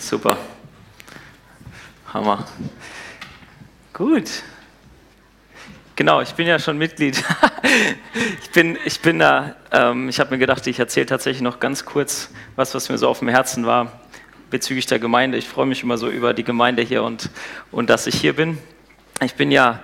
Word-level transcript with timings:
Super. 0.00 0.38
Hammer. 2.14 2.46
Gut. 3.92 4.42
Genau, 5.94 6.22
ich 6.22 6.32
bin 6.32 6.46
ja 6.46 6.58
schon 6.58 6.78
Mitglied. 6.78 7.22
ich 8.42 8.50
bin, 8.50 8.78
ich 8.86 9.00
bin 9.00 9.18
da, 9.18 9.56
ähm, 9.70 10.08
ich 10.08 10.18
habe 10.18 10.30
mir 10.30 10.38
gedacht, 10.38 10.66
ich 10.66 10.78
erzähle 10.78 11.04
tatsächlich 11.04 11.42
noch 11.42 11.60
ganz 11.60 11.84
kurz 11.84 12.30
was, 12.56 12.74
was 12.74 12.88
mir 12.88 12.96
so 12.96 13.08
auf 13.08 13.18
dem 13.18 13.28
Herzen 13.28 13.66
war 13.66 14.00
bezüglich 14.48 14.86
der 14.86 14.98
Gemeinde. 14.98 15.36
Ich 15.36 15.46
freue 15.46 15.66
mich 15.66 15.82
immer 15.82 15.98
so 15.98 16.08
über 16.08 16.32
die 16.32 16.44
Gemeinde 16.44 16.82
hier 16.82 17.02
und, 17.02 17.28
und 17.70 17.90
dass 17.90 18.06
ich 18.06 18.18
hier 18.18 18.34
bin. 18.34 18.56
Ich 19.22 19.34
bin 19.34 19.52
ja 19.52 19.80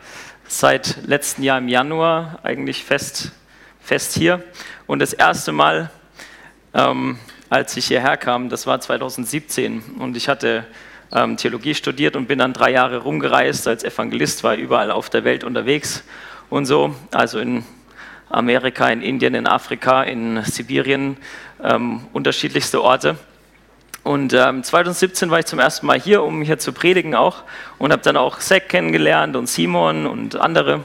seit 0.48 1.06
letztem 1.06 1.45
Jahr 1.45 1.59
im 1.59 1.68
Januar 1.68 2.40
eigentlich 2.42 2.84
fest, 2.84 3.32
fest 3.80 4.14
hier 4.14 4.42
und 4.87 5.01
das 5.01 5.12
erste 5.12 5.52
Mal, 5.52 5.90
ähm, 6.73 7.18
als 7.48 7.77
ich 7.77 7.86
hierher 7.86 8.16
kam, 8.16 8.48
das 8.48 8.66
war 8.66 8.80
2017 8.80 9.82
und 9.98 10.16
ich 10.16 10.28
hatte 10.28 10.66
ähm, 11.12 11.37
Theologie 11.37 11.74
studiert 11.74 12.16
und 12.16 12.27
bin 12.27 12.38
dann 12.38 12.52
drei 12.52 12.73
Jahre 12.73 12.98
rumgereist 12.98 13.68
als 13.68 13.84
Evangelist, 13.84 14.42
war 14.45 14.56
überall 14.56 14.91
auf 14.91 15.10
der 15.10 15.24
Welt 15.24 15.45
unterwegs 15.45 16.04
und 16.51 16.66
so, 16.66 16.95
also 17.12 17.38
in 17.38 17.64
Amerika, 18.28 18.88
in 18.88 19.02
Indien, 19.02 19.35
in 19.35 19.46
Afrika, 19.46 20.02
in 20.02 20.43
Sibirien, 20.43 21.16
ähm, 21.62 22.01
unterschiedlichste 22.12 22.82
Orte. 22.82 23.16
Und 24.02 24.32
ähm, 24.35 24.63
2017 24.63 25.30
war 25.30 25.40
ich 25.40 25.46
zum 25.46 25.59
ersten 25.59 25.87
Mal 25.87 25.98
hier, 25.98 26.23
um 26.23 26.42
hier 26.42 26.59
zu 26.59 26.73
predigen 26.73 27.15
auch 27.15 27.42
und 27.79 27.92
habe 27.92 28.02
dann 28.02 28.16
auch 28.16 28.38
Zack 28.38 28.68
kennengelernt 28.68 29.37
und 29.37 29.48
Simon 29.48 30.07
und 30.07 30.37
andere. 30.37 30.85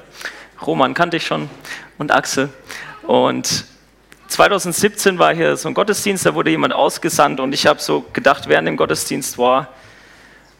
Roman 0.66 0.94
kannte 0.94 1.18
ich 1.18 1.26
schon 1.26 1.50
und 1.98 2.12
Axel. 2.12 2.50
Und 3.04 3.66
2017 4.32 5.20
war 5.20 5.36
hier 5.36 5.58
so 5.58 5.68
ein 5.68 5.74
Gottesdienst, 5.74 6.26
da 6.26 6.34
wurde 6.34 6.52
jemand 6.52 6.74
ausgesandt 6.74 7.42
und 7.42 7.54
ich 7.54 7.68
habe 7.68 7.82
so 7.82 8.06
gedacht 8.14 8.48
während 8.48 8.66
dem 8.66 8.78
Gottesdienst, 8.78 9.38
war, 9.38 9.68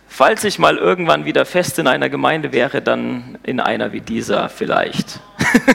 falls 0.10 0.44
ich 0.44 0.60
mal 0.60 0.78
irgendwann 0.78 1.24
wieder 1.24 1.46
fest 1.46 1.80
in 1.80 1.88
einer 1.88 2.10
Gemeinde 2.10 2.52
wäre, 2.52 2.82
dann 2.82 3.38
in 3.44 3.62
einer 3.62 3.94
wie 3.94 4.02
dieser 4.02 4.50
vielleicht. 4.50 5.22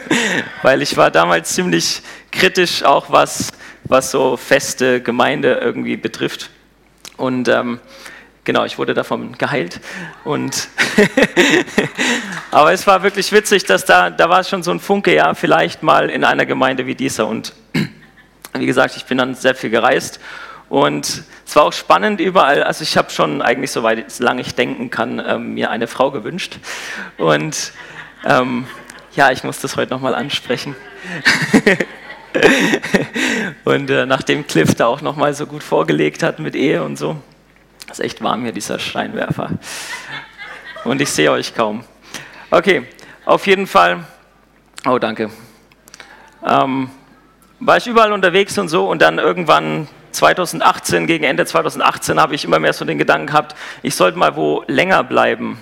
Weil 0.62 0.83
ich 0.83 0.98
war 0.98 1.11
damals 1.11 1.55
ziemlich 1.55 2.03
kritisch, 2.30 2.83
auch 2.83 3.11
was, 3.11 3.50
was 3.84 4.10
so 4.10 4.36
feste 4.36 5.00
Gemeinde 5.00 5.55
irgendwie 5.55 5.97
betrifft. 5.97 6.50
Und 7.16 7.48
ähm, 7.48 7.81
genau, 8.47 8.64
ich 8.64 8.78
wurde 8.78 8.94
davon 8.94 9.36
geheilt. 9.36 9.80
Und 10.25 10.69
Aber 12.50 12.72
es 12.72 12.86
war 12.86 13.03
wirklich 13.03 13.30
witzig, 13.33 13.64
dass 13.64 13.84
da, 13.84 14.08
da 14.08 14.30
war 14.30 14.42
schon 14.44 14.62
so 14.62 14.70
ein 14.70 14.80
Funke, 14.80 15.14
ja, 15.14 15.34
vielleicht 15.34 15.83
mal 15.83 16.08
in 16.08 16.25
einer 16.25 16.47
Gemeinde 16.47 16.86
wie 16.86 16.94
dieser. 16.94 17.27
Und 17.27 17.53
wie 18.55 18.66
gesagt, 18.66 18.97
ich 18.97 19.05
bin 19.05 19.19
dann 19.19 19.34
sehr 19.34 19.55
viel 19.55 19.70
gereist 19.70 20.20
und 20.69 21.25
es 21.44 21.55
war 21.55 21.64
auch 21.64 21.72
spannend 21.72 22.20
überall. 22.20 22.62
Also 22.62 22.83
ich 22.83 22.97
habe 22.97 23.11
schon 23.11 23.42
eigentlich, 23.42 23.70
soweit 23.70 24.19
lange 24.19 24.41
ich 24.41 24.55
denken 24.55 24.91
kann, 24.91 25.22
ähm, 25.27 25.55
mir 25.55 25.70
eine 25.70 25.86
Frau 25.86 26.10
gewünscht. 26.10 26.58
Und 27.19 27.72
ähm, 28.25 28.66
ja, 29.14 29.31
ich 29.31 29.44
muss 29.44 29.60
das 29.60 29.77
heute 29.77 29.92
nochmal 29.92 30.14
ansprechen. 30.14 30.75
und 33.64 33.91
äh, 33.91 34.06
nachdem 34.06 34.47
Cliff 34.47 34.75
da 34.75 34.86
auch 34.86 35.00
nochmal 35.00 35.34
so 35.34 35.47
gut 35.47 35.62
vorgelegt 35.62 36.22
hat 36.22 36.38
mit 36.38 36.56
Ehe 36.56 36.82
und 36.82 36.97
so, 36.97 37.16
ist 37.91 38.00
echt 38.00 38.22
warm 38.22 38.42
hier, 38.42 38.52
dieser 38.52 38.78
Scheinwerfer. 38.78 39.50
Und 40.84 41.00
ich 41.00 41.10
sehe 41.10 41.30
euch 41.30 41.54
kaum. 41.54 41.84
Okay, 42.50 42.86
auf 43.24 43.47
jeden 43.47 43.66
Fall. 43.66 44.04
Oh, 44.86 44.98
danke. 44.98 45.30
Ähm, 46.47 46.91
war 47.58 47.76
ich 47.76 47.86
überall 47.86 48.12
unterwegs 48.12 48.56
und 48.58 48.69
so 48.69 48.88
und 48.88 49.02
dann 49.02 49.19
irgendwann 49.19 49.88
2018, 50.12 51.06
gegen 51.06 51.24
Ende 51.24 51.44
2018 51.44 52.20
habe 52.20 52.34
ich 52.34 52.44
immer 52.44 52.58
mehr 52.58 52.72
so 52.72 52.84
den 52.84 52.98
Gedanken 52.98 53.26
gehabt, 53.26 53.54
ich 53.82 53.94
sollte 53.94 54.18
mal 54.18 54.36
wo 54.36 54.64
länger 54.66 55.04
bleiben. 55.04 55.58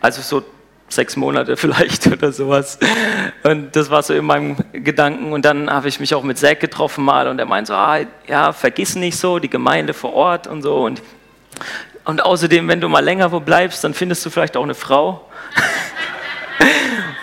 Also 0.00 0.22
so 0.22 0.44
sechs 0.88 1.16
Monate 1.16 1.56
vielleicht 1.58 2.06
oder 2.06 2.32
sowas. 2.32 2.78
Und 3.42 3.74
das 3.76 3.90
war 3.90 4.02
so 4.02 4.14
in 4.14 4.24
meinem 4.24 4.56
Gedanken. 4.72 5.32
Und 5.32 5.44
dann 5.44 5.70
habe 5.70 5.88
ich 5.88 6.00
mich 6.00 6.14
auch 6.14 6.22
mit 6.22 6.38
Zack 6.38 6.60
getroffen 6.60 7.04
mal 7.04 7.28
und 7.28 7.38
er 7.38 7.46
meinte 7.46 7.68
so, 7.68 7.74
ah, 7.74 8.00
ja, 8.26 8.52
vergiss 8.52 8.94
nicht 8.94 9.16
so 9.16 9.38
die 9.38 9.50
Gemeinde 9.50 9.94
vor 9.94 10.12
Ort 10.14 10.46
und 10.46 10.62
so. 10.62 10.76
Und, 10.84 11.02
und 12.04 12.22
außerdem, 12.22 12.68
wenn 12.68 12.80
du 12.80 12.88
mal 12.88 13.02
länger 13.04 13.32
wo 13.32 13.40
bleibst, 13.40 13.82
dann 13.84 13.94
findest 13.94 14.24
du 14.26 14.30
vielleicht 14.30 14.56
auch 14.56 14.62
eine 14.62 14.74
Frau. 14.74 15.26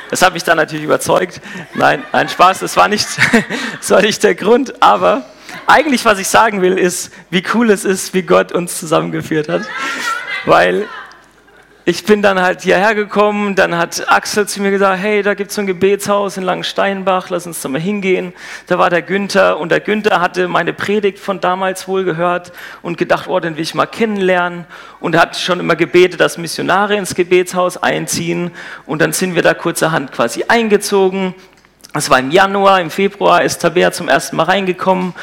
Das 0.10 0.22
hat 0.22 0.34
mich 0.34 0.44
dann 0.44 0.58
natürlich 0.58 0.84
überzeugt. 0.84 1.40
Nein, 1.74 2.04
ein 2.12 2.28
Spaß, 2.28 2.60
das 2.60 2.76
war 2.76 2.90
nicht, 2.90 3.08
das 3.80 3.90
war 3.92 4.02
nicht 4.02 4.22
der 4.24 4.36
Grund, 4.36 4.82
aber 4.82 5.24
eigentlich, 5.68 6.04
was 6.04 6.20
ich 6.20 6.28
sagen 6.28 6.62
will, 6.62 6.78
ist, 6.78 7.14
wie 7.30 7.44
cool 7.54 7.70
es 7.72 7.86
ist, 7.86 8.14
wie 8.14 8.24
Gott 8.24 8.52
uns 8.52 8.78
zusammengeführt 8.78 9.48
hat. 9.48 9.62
Weil 10.46 10.88
ich 11.84 12.04
bin 12.04 12.22
dann 12.22 12.40
halt 12.40 12.62
hierher 12.62 12.94
gekommen, 12.94 13.56
dann 13.56 13.76
hat 13.76 14.06
Axel 14.08 14.48
zu 14.48 14.62
mir 14.62 14.70
gesagt, 14.70 15.02
hey, 15.02 15.24
da 15.24 15.34
gibt 15.34 15.50
es 15.50 15.56
so 15.56 15.62
ein 15.62 15.68
Gebetshaus 15.68 16.38
in 16.38 16.44
Langensteinbach, 16.44 17.30
lass 17.30 17.48
uns 17.48 17.62
da 17.62 17.70
mal 17.70 17.82
hingehen. 17.82 18.34
Da 18.68 18.78
war 18.78 18.92
der 18.92 19.02
Günther 19.02 19.60
und 19.60 19.70
der 19.70 19.80
Günther 19.80 20.22
hatte 20.22 20.48
meine 20.48 20.74
Predigt 20.74 21.18
von 21.18 21.40
damals 21.40 21.88
wohl 21.88 22.04
gehört 22.04 22.52
und 22.84 23.00
gedacht, 23.00 23.28
oh, 23.28 23.40
den 23.40 23.56
will 23.56 23.64
ich 23.64 23.74
mal 23.74 23.88
kennenlernen 23.88 24.66
und 25.00 25.18
hat 25.18 25.36
schon 25.38 25.60
immer 25.60 25.76
gebetet, 25.76 26.20
dass 26.20 26.38
Missionare 26.38 26.96
ins 26.96 27.16
Gebetshaus 27.16 27.78
einziehen 27.78 28.52
und 28.86 29.02
dann 29.02 29.12
sind 29.12 29.34
wir 29.34 29.42
da 29.42 29.56
kurzerhand 29.56 30.12
quasi 30.12 30.46
eingezogen 30.48 31.34
es 31.94 32.10
war 32.10 32.20
im 32.20 32.32
Januar, 32.32 32.80
im 32.80 32.90
Februar 32.90 33.44
ist 33.44 33.62
Tabea 33.62 33.92
zum 33.92 34.08
ersten 34.08 34.38
Mal 34.38 34.44
reingekommen. 34.44 35.14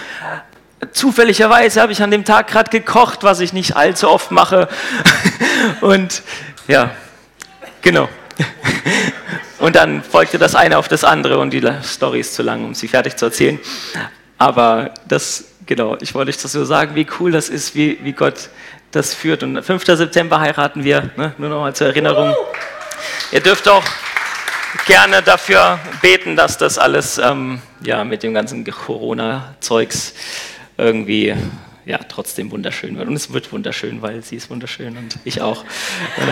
Zufälligerweise 0.93 1.81
habe 1.81 1.93
ich 1.93 2.03
an 2.03 2.11
dem 2.11 2.25
Tag 2.25 2.49
gerade 2.49 2.71
gekocht, 2.71 3.25
was 3.25 3.41
ich 3.41 3.53
nicht 3.53 3.75
allzu 3.77 4.09
oft 4.09 4.31
mache. 4.31 4.69
Und 5.81 6.23
ja, 6.69 6.91
genau. 7.83 8.09
Und 9.59 9.75
dann 9.75 10.05
folgte 10.05 10.39
das 10.39 10.55
eine 10.55 10.79
auf 10.79 10.87
das 10.87 11.03
andere 11.03 11.41
und 11.41 11.51
die 11.51 11.69
Story 11.83 12.21
ist 12.21 12.35
zu 12.35 12.45
lang, 12.45 12.65
um 12.65 12.75
sie 12.75 12.87
fertig 12.87 13.17
zu 13.17 13.25
erzählen. 13.25 13.59
Aber 14.39 14.95
das, 15.09 15.47
genau, 15.67 15.97
ich 16.01 16.15
wollte 16.15 16.29
euch 16.29 16.41
das 16.41 16.53
so 16.53 16.65
sagen, 16.65 16.95
wie 16.95 17.09
cool 17.19 17.33
das 17.33 17.49
ist, 17.49 17.75
wie, 17.75 17.99
wie 18.03 18.13
Gott 18.13 18.51
das 18.93 19.15
führt. 19.15 19.43
Und 19.43 19.61
5. 19.61 19.85
September 19.85 20.39
heiraten 20.39 20.85
wir, 20.85 21.11
ne? 21.17 21.35
nur 21.39 21.49
noch 21.49 21.61
mal 21.61 21.75
zur 21.75 21.89
Erinnerung. 21.89 22.37
Ihr 23.33 23.41
dürft 23.41 23.67
auch 23.69 23.83
gerne 24.87 25.23
dafür 25.23 25.81
beten, 26.03 26.37
dass 26.37 26.57
das 26.57 26.79
alles 26.79 27.19
ähm, 27.19 27.61
ja, 27.81 28.05
mit 28.05 28.23
dem 28.23 28.35
ganzen 28.35 28.65
Corona-Zeugs 28.65 30.15
irgendwie 30.79 31.35
ja, 31.85 31.99
trotzdem 31.99 32.51
wunderschön 32.51 32.97
wird. 32.97 33.09
Und 33.09 33.17
es 33.17 33.33
wird 33.33 33.51
wunderschön, 33.53 34.01
weil 34.03 34.23
sie 34.23 34.37
ist 34.37 34.51
wunderschön 34.51 34.97
und 34.97 35.19
ich 35.25 35.41
auch. 35.41 35.65
Und, 36.17 36.29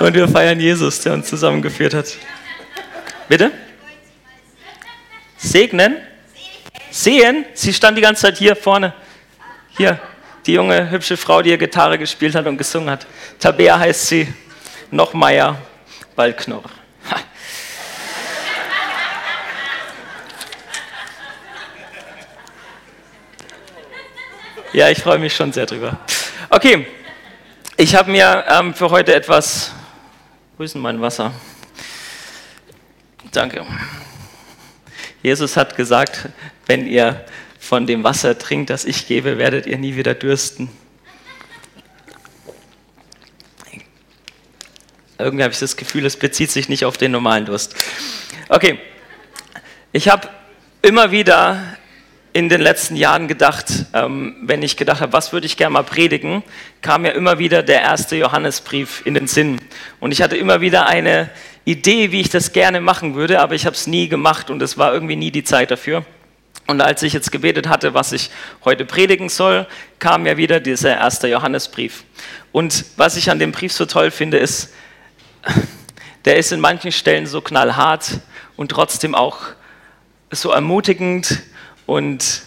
und 0.06 0.14
wir 0.14 0.28
feiern 0.28 0.60
Jesus, 0.60 1.00
der 1.00 1.14
uns 1.14 1.28
zusammengeführt 1.28 1.94
hat. 1.94 2.16
Bitte? 3.28 3.52
Segnen? 5.36 5.96
Sehen? 6.90 7.44
Sie 7.54 7.72
stand 7.72 7.96
die 7.96 8.02
ganze 8.02 8.22
Zeit 8.22 8.38
hier 8.38 8.54
vorne. 8.54 8.92
Hier, 9.76 9.98
die 10.46 10.52
junge, 10.52 10.90
hübsche 10.90 11.16
Frau, 11.16 11.42
die 11.42 11.50
hier 11.50 11.58
Gitarre 11.58 11.98
gespielt 11.98 12.34
hat 12.34 12.46
und 12.46 12.58
gesungen 12.58 12.90
hat. 12.90 13.06
Tabea 13.40 13.78
heißt 13.78 14.06
sie 14.06 14.28
noch 14.90 15.14
Meier, 15.14 15.58
bald 16.14 16.36
Ja, 24.74 24.90
ich 24.90 24.98
freue 24.98 25.20
mich 25.20 25.36
schon 25.36 25.52
sehr 25.52 25.66
drüber. 25.66 26.00
Okay, 26.50 26.84
ich 27.76 27.94
habe 27.94 28.10
mir 28.10 28.44
ähm, 28.48 28.74
für 28.74 28.90
heute 28.90 29.14
etwas. 29.14 29.70
Denn 30.58 30.80
mein 30.80 31.00
Wasser? 31.00 31.32
Danke. 33.30 33.64
Jesus 35.22 35.56
hat 35.56 35.76
gesagt, 35.76 36.28
wenn 36.66 36.88
ihr 36.88 37.24
von 37.60 37.86
dem 37.86 38.02
Wasser 38.02 38.36
trinkt, 38.36 38.68
das 38.68 38.84
ich 38.84 39.06
gebe, 39.06 39.38
werdet 39.38 39.66
ihr 39.66 39.78
nie 39.78 39.94
wieder 39.94 40.12
dürsten. 40.12 40.68
Irgendwie 45.18 45.44
habe 45.44 45.52
ich 45.52 45.60
das 45.60 45.76
Gefühl, 45.76 46.04
es 46.04 46.16
bezieht 46.16 46.50
sich 46.50 46.68
nicht 46.68 46.84
auf 46.84 46.98
den 46.98 47.12
normalen 47.12 47.46
Durst. 47.46 47.76
Okay, 48.48 48.80
ich 49.92 50.08
habe 50.08 50.28
immer 50.82 51.12
wieder 51.12 51.76
in 52.34 52.48
den 52.48 52.60
letzten 52.60 52.96
Jahren 52.96 53.28
gedacht, 53.28 53.86
ähm, 53.92 54.34
wenn 54.42 54.60
ich 54.64 54.76
gedacht 54.76 55.00
habe, 55.00 55.12
was 55.12 55.32
würde 55.32 55.46
ich 55.46 55.56
gerne 55.56 55.72
mal 55.72 55.84
predigen, 55.84 56.42
kam 56.82 57.02
mir 57.02 57.12
immer 57.12 57.38
wieder 57.38 57.62
der 57.62 57.80
erste 57.80 58.16
Johannesbrief 58.16 59.02
in 59.06 59.14
den 59.14 59.28
Sinn. 59.28 59.60
Und 60.00 60.10
ich 60.10 60.20
hatte 60.20 60.36
immer 60.36 60.60
wieder 60.60 60.86
eine 60.88 61.30
Idee, 61.64 62.10
wie 62.10 62.20
ich 62.20 62.30
das 62.30 62.52
gerne 62.52 62.80
machen 62.80 63.14
würde, 63.14 63.40
aber 63.40 63.54
ich 63.54 63.66
habe 63.66 63.76
es 63.76 63.86
nie 63.86 64.08
gemacht 64.08 64.50
und 64.50 64.60
es 64.62 64.76
war 64.76 64.92
irgendwie 64.92 65.14
nie 65.14 65.30
die 65.30 65.44
Zeit 65.44 65.70
dafür. 65.70 66.04
Und 66.66 66.80
als 66.80 67.04
ich 67.04 67.12
jetzt 67.12 67.30
gebetet 67.30 67.68
hatte, 67.68 67.94
was 67.94 68.10
ich 68.10 68.30
heute 68.64 68.84
predigen 68.84 69.28
soll, 69.28 69.68
kam 70.00 70.24
mir 70.24 70.36
wieder 70.36 70.58
dieser 70.58 70.96
erste 70.96 71.28
Johannesbrief. 71.28 72.02
Und 72.50 72.84
was 72.96 73.16
ich 73.16 73.30
an 73.30 73.38
dem 73.38 73.52
Brief 73.52 73.72
so 73.72 73.86
toll 73.86 74.10
finde, 74.10 74.38
ist, 74.38 74.72
der 76.24 76.36
ist 76.36 76.50
in 76.50 76.58
manchen 76.58 76.90
Stellen 76.90 77.28
so 77.28 77.40
knallhart 77.40 78.18
und 78.56 78.72
trotzdem 78.72 79.14
auch 79.14 79.38
so 80.32 80.50
ermutigend 80.50 81.44
und 81.86 82.42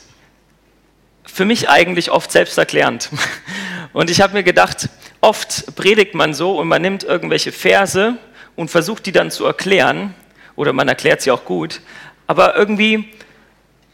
für 1.26 1.46
mich 1.46 1.70
eigentlich 1.70 2.12
oft 2.12 2.32
selbsterklärend. 2.32 3.10
Und 3.94 4.10
ich 4.10 4.22
habe 4.22 4.34
mir 4.34 4.44
gedacht, 4.44 4.90
oft 5.22 5.76
predigt 5.76 6.14
man 6.14 6.34
so 6.34 6.60
und 6.60 6.68
man 6.68 6.82
nimmt 6.82 7.04
irgendwelche 7.04 7.52
Verse 7.52 8.18
und 8.56 8.70
versucht 8.70 9.06
die 9.06 9.12
dann 9.12 9.32
zu 9.32 9.46
erklären, 9.46 10.14
oder 10.56 10.74
man 10.74 10.88
erklärt 10.88 11.22
sie 11.22 11.32
auch 11.32 11.46
gut, 11.46 11.82
aber 12.28 12.56
irgendwie, 12.56 13.10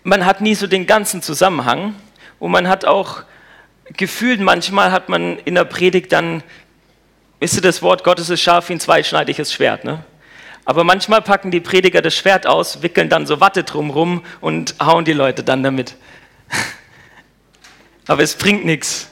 man 0.03 0.25
hat 0.25 0.41
nie 0.41 0.55
so 0.55 0.67
den 0.67 0.87
ganzen 0.87 1.21
Zusammenhang 1.21 1.95
und 2.39 2.51
man 2.51 2.67
hat 2.67 2.83
auch 2.85 3.23
gefühlt, 3.95 4.41
manchmal 4.41 4.91
hat 4.91 5.07
man 5.07 5.37
in 5.39 5.55
der 5.55 5.65
Predigt 5.65 6.11
dann, 6.11 6.43
wisst 7.39 7.55
ihr, 7.55 7.61
das 7.61 7.81
Wort 7.81 8.03
Gottes 8.03 8.29
ist 8.29 8.41
scharf 8.41 8.69
wie 8.69 8.73
ein 8.73 8.79
zweischneidiges 8.79 9.53
Schwert, 9.53 9.85
ne? 9.85 10.03
Aber 10.65 10.83
manchmal 10.83 11.21
packen 11.21 11.51
die 11.51 11.59
Prediger 11.59 12.01
das 12.01 12.15
Schwert 12.15 12.47
aus, 12.47 12.81
wickeln 12.81 13.09
dann 13.09 13.25
so 13.25 13.41
Watte 13.41 13.63
drumrum 13.63 14.23
und 14.39 14.75
hauen 14.79 15.03
die 15.03 15.13
Leute 15.13 15.43
dann 15.43 15.61
damit. 15.63 15.95
Aber 18.07 18.23
es 18.23 18.35
bringt 18.35 18.65
nichts. 18.65 19.09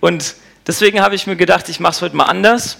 Und 0.00 0.34
deswegen 0.66 1.00
habe 1.00 1.14
ich 1.14 1.26
mir 1.26 1.36
gedacht, 1.36 1.68
ich 1.68 1.80
mache 1.80 1.92
es 1.92 2.02
heute 2.02 2.16
mal 2.16 2.24
anders. 2.24 2.78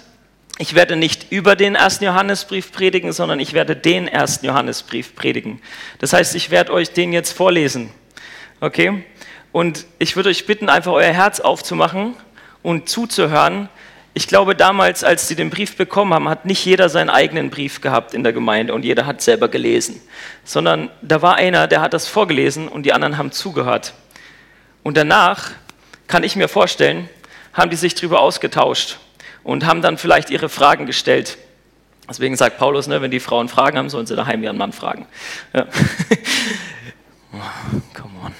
Ich 0.59 0.75
werde 0.75 0.97
nicht 0.97 1.33
über 1.33 1.57
den 1.57 1.75
ersten 1.75 2.05
Johannesbrief 2.05 2.73
predigen, 2.73 3.13
sondern 3.13 3.41
ich 3.41 3.55
werde 3.55 3.75
den 3.75 4.07
ersten 4.07 4.47
Johannesbrief 4.47 5.15
predigen. 5.15 5.63
Das 5.99 6.13
heißt, 6.13 6.35
ich 6.35 6.51
werde 6.51 6.73
euch 6.73 6.93
den 6.93 7.13
jetzt 7.13 7.33
vorlesen. 7.33 7.91
Okay? 8.61 9.05
Und 9.51 9.87
ich 9.99 10.17
würde 10.17 10.29
euch 10.29 10.47
bitten, 10.47 10.69
einfach 10.69 10.93
euer 10.93 11.13
Herz 11.13 11.41
aufzumachen 11.41 12.15
und 12.63 12.89
zuzuhören. 12.89 13.71
Ich 14.15 14.27
glaube, 14.27 14.55
damals, 14.55 15.05
als 15.05 15.27
sie 15.27 15.37
den 15.37 15.49
Brief 15.49 15.77
bekommen 15.77 16.13
haben, 16.13 16.29
hat 16.29 16.45
nicht 16.45 16.63
jeder 16.65 16.91
seinen 16.91 17.09
eigenen 17.09 17.49
Brief 17.49 17.81
gehabt 17.81 18.13
in 18.13 18.23
der 18.23 18.35
Gemeinde 18.35 18.75
und 18.75 18.85
jeder 18.85 19.07
hat 19.07 19.23
selber 19.23 19.49
gelesen, 19.49 20.01
sondern 20.45 20.91
da 21.01 21.23
war 21.23 21.37
einer, 21.37 21.67
der 21.67 21.81
hat 21.81 21.95
das 21.95 22.07
vorgelesen 22.07 22.69
und 22.69 22.85
die 22.85 22.93
anderen 22.93 23.17
haben 23.17 23.33
zugehört. 23.33 23.95
Und 24.83 24.99
danach, 24.99 25.53
kann 26.09 26.25
ich 26.25 26.37
mir 26.37 26.49
vorstellen, 26.49 27.09
haben 27.55 27.71
die 27.71 27.77
sich 27.77 27.95
darüber 27.95 28.21
ausgetauscht 28.21 28.99
und 29.45 29.65
haben 29.65 29.81
dann 29.81 29.97
vielleicht 29.97 30.29
ihre 30.29 30.51
Fragen 30.51 30.85
gestellt. 30.85 31.39
Deswegen 32.07 32.37
sagt 32.37 32.59
Paulus, 32.59 32.89
ne, 32.89 33.01
wenn 33.01 33.11
die 33.11 33.21
Frauen 33.21 33.49
Fragen 33.49 33.79
haben, 33.79 33.89
sollen 33.89 34.07
sie 34.07 34.17
daheim 34.17 34.43
ihren 34.43 34.59
Mann 34.59 34.75
fragen. 34.75 35.07
Ja. 35.55 35.67
come 37.95 38.13
on. 38.25 38.35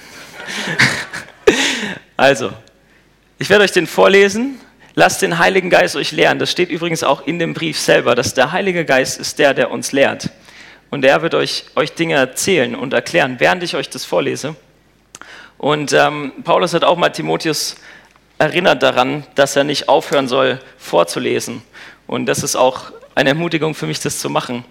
also, 2.15 2.51
ich 3.39 3.49
werde 3.49 3.63
euch 3.63 3.71
den 3.71 3.87
vorlesen. 3.87 4.59
Lasst 4.95 5.23
den 5.23 5.39
Heiligen 5.39 5.71
Geist 5.71 5.95
euch 5.95 6.11
lehren. 6.11 6.37
Das 6.37 6.51
steht 6.51 6.69
übrigens 6.69 7.03
auch 7.03 7.25
in 7.25 7.39
dem 7.39 7.55
Brief 7.55 7.79
selber, 7.79 8.13
dass 8.13 8.35
der 8.35 8.51
Heilige 8.51 8.85
Geist 8.85 9.19
ist 9.19 9.39
der, 9.39 9.55
der 9.55 9.71
uns 9.71 9.91
lehrt. 9.91 10.29
Und 10.91 11.03
er 11.03 11.23
wird 11.23 11.33
euch, 11.33 11.65
euch 11.75 11.93
Dinge 11.93 12.13
erzählen 12.13 12.75
und 12.75 12.93
erklären, 12.93 13.37
während 13.39 13.63
ich 13.63 13.75
euch 13.75 13.89
das 13.89 14.05
vorlese. 14.05 14.55
Und 15.57 15.93
ähm, 15.93 16.31
Paulus 16.43 16.75
hat 16.75 16.83
auch 16.83 16.95
mal 16.95 17.09
Timotheus 17.09 17.77
erinnert 18.37 18.83
daran, 18.83 19.23
dass 19.33 19.55
er 19.55 19.63
nicht 19.63 19.89
aufhören 19.89 20.27
soll, 20.27 20.59
vorzulesen. 20.77 21.63
Und 22.05 22.27
das 22.27 22.43
ist 22.43 22.55
auch 22.55 22.91
eine 23.15 23.29
Ermutigung 23.29 23.73
für 23.73 23.87
mich, 23.87 23.99
das 23.99 24.19
zu 24.19 24.29
machen, 24.29 24.63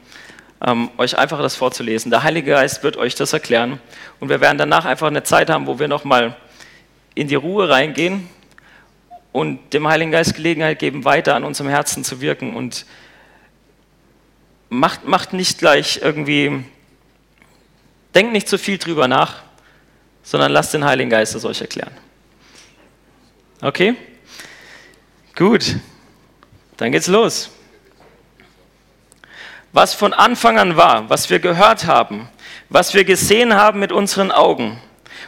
ähm, 0.65 0.91
euch 0.99 1.19
einfach 1.19 1.43
das 1.43 1.57
vorzulesen. 1.57 2.13
Der 2.13 2.23
Heilige 2.23 2.53
Geist 2.53 2.85
wird 2.85 2.97
euch 2.97 3.17
das 3.17 3.33
erklären. 3.33 3.81
Und 4.21 4.29
wir 4.29 4.41
werden 4.41 4.59
danach 4.59 4.85
einfach 4.85 5.09
eine 5.09 5.25
Zeit 5.25 5.51
haben, 5.51 5.67
wo 5.67 5.81
wir 5.81 5.89
nochmal 5.89 6.37
in 7.17 7.27
die 7.27 7.35
Ruhe 7.35 7.69
reingehen 7.69 8.29
und 9.33 9.73
dem 9.73 9.89
Heiligen 9.89 10.11
Geist 10.11 10.35
Gelegenheit 10.35 10.79
geben, 10.79 11.05
weiter 11.05 11.35
an 11.35 11.45
unserem 11.45 11.71
Herzen 11.71 12.05
zu 12.05 12.21
wirken. 12.21 12.55
Und 12.55 12.87
macht, 14.69 15.07
macht 15.07 15.33
nicht 15.33 15.59
gleich 15.59 16.01
irgendwie, 16.03 16.65
denkt 18.15 18.33
nicht 18.33 18.49
zu 18.49 18.59
viel 18.59 18.79
drüber 18.79 19.09
nach, 19.09 19.43
sondern 20.23 20.53
lasst 20.53 20.75
den 20.75 20.85
Heiligen 20.85 21.11
Geist 21.11 21.35
es 21.35 21.45
euch 21.45 21.61
erklären. 21.61 21.93
Okay? 23.61 23.95
Gut, 25.35 25.77
dann 26.77 26.93
geht's 26.93 27.07
los. 27.07 27.51
Was 29.73 29.95
von 29.95 30.13
Anfang 30.13 30.59
an 30.59 30.77
war, 30.77 31.09
was 31.09 31.31
wir 31.31 31.39
gehört 31.39 31.87
haben, 31.87 32.29
was 32.69 32.93
wir 32.93 33.05
gesehen 33.05 33.55
haben 33.55 33.81
mit 33.81 33.91
unseren 33.91 34.31
Augen 34.31 34.79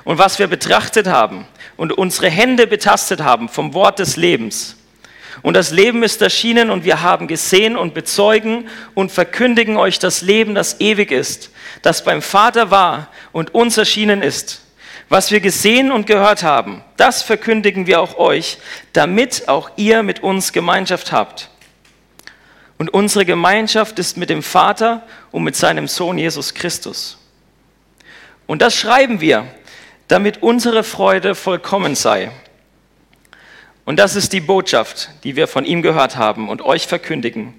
und 0.05 0.19
was 0.19 0.39
wir 0.39 0.47
betrachtet 0.47 1.06
haben 1.06 1.47
und 1.77 1.93
unsere 1.93 2.29
Hände 2.29 2.67
betastet 2.67 3.23
haben 3.23 3.49
vom 3.49 3.75
Wort 3.75 3.99
des 3.99 4.17
Lebens. 4.17 4.77
Und 5.43 5.55
das 5.55 5.73
Leben 5.73 6.03
ist 6.03 6.23
erschienen 6.23 6.71
und 6.71 6.85
wir 6.85 7.03
haben 7.03 7.27
gesehen 7.27 7.77
und 7.77 7.93
bezeugen 7.93 8.69
und 8.95 9.11
verkündigen 9.11 9.77
euch 9.77 9.99
das 9.99 10.23
Leben, 10.23 10.55
das 10.55 10.81
ewig 10.81 11.11
ist, 11.11 11.51
das 11.83 12.05
beim 12.05 12.23
Vater 12.23 12.71
war 12.71 13.09
und 13.33 13.55
uns 13.55 13.77
erschienen 13.77 14.23
ist. 14.23 14.62
Was 15.09 15.31
wir 15.31 15.41
gesehen 15.41 15.93
und 15.93 16.06
gehört 16.06 16.43
haben, 16.43 16.83
das 16.97 17.23
verkündigen 17.23 17.87
wir 17.87 18.01
auch 18.01 18.17
euch, 18.17 18.59
damit 18.95 19.49
auch 19.49 19.71
ihr 19.77 20.03
mit 20.03 20.23
uns 20.23 20.53
Gemeinschaft 20.53 21.12
habt. 21.12 21.51
Und 22.79 22.93
unsere 22.93 23.25
Gemeinschaft 23.25 23.99
ist 23.99 24.17
mit 24.17 24.31
dem 24.31 24.43
Vater 24.43 25.03
und 25.31 25.45
mit 25.45 25.56
seinem 25.56 25.89
Sohn 25.89 26.17
Jesus 26.17 26.55
Christus. 26.55 27.19
Und 28.47 28.62
das 28.62 28.75
schreiben 28.75 29.21
wir, 29.21 29.47
damit 30.09 30.43
unsere 30.43 30.85
Freude 30.85 31.35
vollkommen 31.35 31.95
sei. 31.95 32.31
Und 33.85 33.99
das 33.99 34.17
ist 34.17 34.33
die 34.33 34.41
Botschaft, 34.41 35.11
die 35.25 35.37
wir 35.37 35.47
von 35.47 35.65
ihm 35.65 35.83
gehört 35.83 36.17
haben 36.17 36.49
und 36.49 36.62
euch 36.62 36.87
verkündigen. 36.87 37.55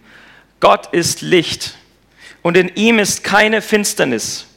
Gott 0.60 0.88
ist 0.94 1.22
Licht 1.22 1.76
und 2.42 2.58
in 2.58 2.70
ihm 2.76 3.00
ist 3.00 3.24
keine 3.24 3.62
Finsternis. 3.62 4.48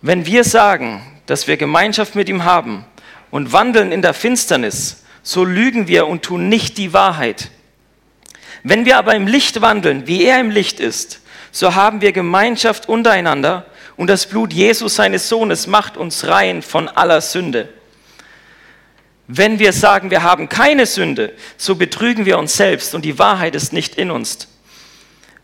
Wenn 0.00 0.26
wir 0.26 0.44
sagen, 0.44 1.02
dass 1.26 1.46
wir 1.46 1.56
Gemeinschaft 1.56 2.14
mit 2.14 2.28
ihm 2.28 2.44
haben 2.44 2.84
und 3.30 3.52
wandeln 3.52 3.92
in 3.92 4.02
der 4.02 4.14
Finsternis, 4.14 5.04
so 5.22 5.44
lügen 5.44 5.86
wir 5.86 6.06
und 6.06 6.22
tun 6.22 6.48
nicht 6.48 6.78
die 6.78 6.92
Wahrheit. 6.92 7.50
Wenn 8.64 8.84
wir 8.84 8.98
aber 8.98 9.14
im 9.14 9.26
Licht 9.26 9.60
wandeln, 9.60 10.06
wie 10.06 10.24
er 10.24 10.40
im 10.40 10.50
Licht 10.50 10.80
ist, 10.80 11.20
so 11.50 11.74
haben 11.74 12.00
wir 12.00 12.12
Gemeinschaft 12.12 12.88
untereinander 12.88 13.66
und 14.02 14.08
das 14.08 14.26
Blut 14.26 14.52
Jesus 14.52 14.96
seines 14.96 15.28
Sohnes 15.28 15.68
macht 15.68 15.96
uns 15.96 16.26
rein 16.26 16.62
von 16.62 16.88
aller 16.88 17.20
Sünde. 17.20 17.68
Wenn 19.28 19.60
wir 19.60 19.72
sagen, 19.72 20.10
wir 20.10 20.24
haben 20.24 20.48
keine 20.48 20.86
Sünde, 20.86 21.32
so 21.56 21.76
betrügen 21.76 22.26
wir 22.26 22.36
uns 22.36 22.56
selbst 22.56 22.96
und 22.96 23.04
die 23.04 23.20
Wahrheit 23.20 23.54
ist 23.54 23.72
nicht 23.72 23.94
in 23.94 24.10
uns. 24.10 24.48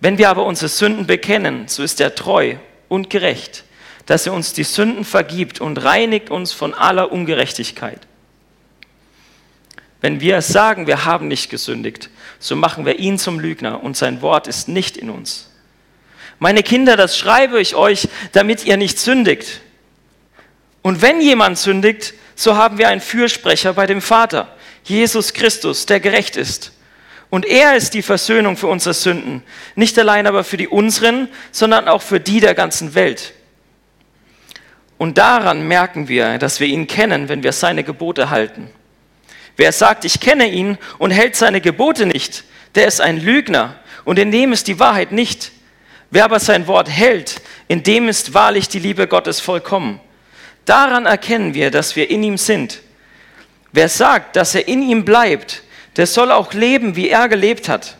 Wenn 0.00 0.18
wir 0.18 0.28
aber 0.28 0.44
unsere 0.44 0.68
Sünden 0.68 1.06
bekennen, 1.06 1.68
so 1.68 1.84
ist 1.84 2.00
er 2.00 2.16
treu 2.16 2.56
und 2.88 3.10
gerecht, 3.10 3.62
dass 4.06 4.26
er 4.26 4.32
uns 4.32 4.54
die 4.54 4.64
Sünden 4.64 5.04
vergibt 5.04 5.60
und 5.60 5.84
reinigt 5.84 6.28
uns 6.28 6.50
von 6.50 6.74
aller 6.74 7.12
Ungerechtigkeit. 7.12 8.08
Wenn 10.00 10.20
wir 10.20 10.42
sagen, 10.42 10.88
wir 10.88 11.04
haben 11.04 11.28
nicht 11.28 11.48
gesündigt, 11.48 12.10
so 12.40 12.56
machen 12.56 12.84
wir 12.86 12.98
ihn 12.98 13.20
zum 13.20 13.38
Lügner 13.38 13.84
und 13.84 13.96
sein 13.96 14.20
Wort 14.20 14.48
ist 14.48 14.66
nicht 14.66 14.96
in 14.96 15.10
uns. 15.10 15.48
Meine 16.38 16.62
Kinder, 16.62 16.96
das 16.96 17.18
schreibe 17.18 17.60
ich 17.60 17.74
euch, 17.74 18.08
damit 18.32 18.64
ihr 18.64 18.76
nicht 18.76 18.98
sündigt. 18.98 19.60
Und 20.82 21.02
wenn 21.02 21.20
jemand 21.20 21.58
sündigt, 21.58 22.14
so 22.34 22.56
haben 22.56 22.78
wir 22.78 22.88
einen 22.88 23.00
Fürsprecher 23.00 23.72
bei 23.72 23.86
dem 23.86 24.00
Vater, 24.00 24.54
Jesus 24.84 25.32
Christus, 25.32 25.86
der 25.86 26.00
gerecht 26.00 26.36
ist. 26.36 26.72
Und 27.30 27.44
er 27.44 27.76
ist 27.76 27.92
die 27.92 28.02
Versöhnung 28.02 28.56
für 28.56 28.68
unsere 28.68 28.94
Sünden, 28.94 29.42
nicht 29.74 29.98
allein 29.98 30.26
aber 30.26 30.44
für 30.44 30.56
die 30.56 30.68
unseren, 30.68 31.28
sondern 31.50 31.88
auch 31.88 32.00
für 32.00 32.20
die 32.20 32.40
der 32.40 32.54
ganzen 32.54 32.94
Welt. 32.94 33.34
Und 34.96 35.18
daran 35.18 35.66
merken 35.68 36.08
wir, 36.08 36.38
dass 36.38 36.58
wir 36.58 36.68
ihn 36.68 36.86
kennen, 36.86 37.28
wenn 37.28 37.42
wir 37.42 37.52
seine 37.52 37.84
Gebote 37.84 38.30
halten. 38.30 38.70
Wer 39.56 39.72
sagt, 39.72 40.04
ich 40.04 40.20
kenne 40.20 40.48
ihn 40.48 40.78
und 40.98 41.10
hält 41.10 41.36
seine 41.36 41.60
Gebote 41.60 42.06
nicht, 42.06 42.44
der 42.74 42.86
ist 42.86 43.00
ein 43.00 43.20
Lügner 43.20 43.76
und 44.04 44.18
in 44.18 44.30
dem 44.32 44.52
ist 44.52 44.68
die 44.68 44.78
Wahrheit 44.78 45.12
nicht. 45.12 45.52
Wer 46.10 46.24
aber 46.24 46.40
sein 46.40 46.66
Wort 46.66 46.88
hält, 46.88 47.40
in 47.68 47.82
dem 47.82 48.08
ist 48.08 48.32
wahrlich 48.34 48.68
die 48.68 48.78
Liebe 48.78 49.06
Gottes 49.06 49.40
vollkommen. 49.40 50.00
Daran 50.64 51.06
erkennen 51.06 51.54
wir, 51.54 51.70
dass 51.70 51.96
wir 51.96 52.10
in 52.10 52.22
ihm 52.22 52.38
sind. 52.38 52.80
Wer 53.72 53.88
sagt, 53.88 54.36
dass 54.36 54.54
er 54.54 54.68
in 54.68 54.82
ihm 54.82 55.04
bleibt, 55.04 55.62
der 55.96 56.06
soll 56.06 56.32
auch 56.32 56.52
leben, 56.52 56.96
wie 56.96 57.08
er 57.08 57.28
gelebt 57.28 57.68
hat. 57.68 57.96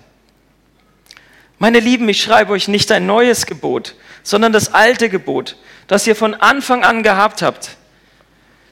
Meine 1.59 1.81
Lieben, 1.81 2.09
ich 2.09 2.23
schreibe 2.23 2.53
euch 2.53 2.69
nicht 2.69 2.91
ein 2.93 3.07
neues 3.07 3.45
Gebot, 3.45 3.97
sondern 4.23 4.53
das 4.53 4.73
alte 4.73 5.09
Gebot, 5.09 5.57
das 5.87 6.07
ihr 6.07 6.15
von 6.15 6.35
Anfang 6.35 6.85
an 6.85 7.03
gehabt 7.03 7.43
habt. 7.43 7.71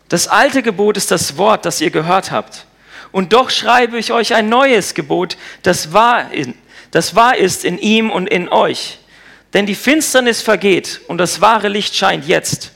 Das 0.08 0.28
alte 0.28 0.62
Gebot 0.62 0.96
ist 0.96 1.10
das 1.10 1.36
Wort, 1.36 1.64
das 1.64 1.80
ihr 1.80 1.90
gehört 1.90 2.30
habt. 2.30 2.66
Und 3.12 3.32
doch 3.32 3.50
schreibe 3.50 3.98
ich 3.98 4.12
euch 4.12 4.34
ein 4.34 4.48
neues 4.48 4.94
Gebot, 4.94 5.36
das 5.62 5.92
wahr, 5.92 6.30
das 6.90 7.14
wahr 7.16 7.36
ist 7.36 7.64
in 7.64 7.78
ihm 7.78 8.10
und 8.10 8.28
in 8.28 8.48
euch. 8.48 9.00
Denn 9.56 9.64
die 9.64 9.74
Finsternis 9.74 10.42
vergeht 10.42 11.00
und 11.08 11.16
das 11.16 11.40
wahre 11.40 11.68
Licht 11.68 11.96
scheint 11.96 12.28
jetzt. 12.28 12.72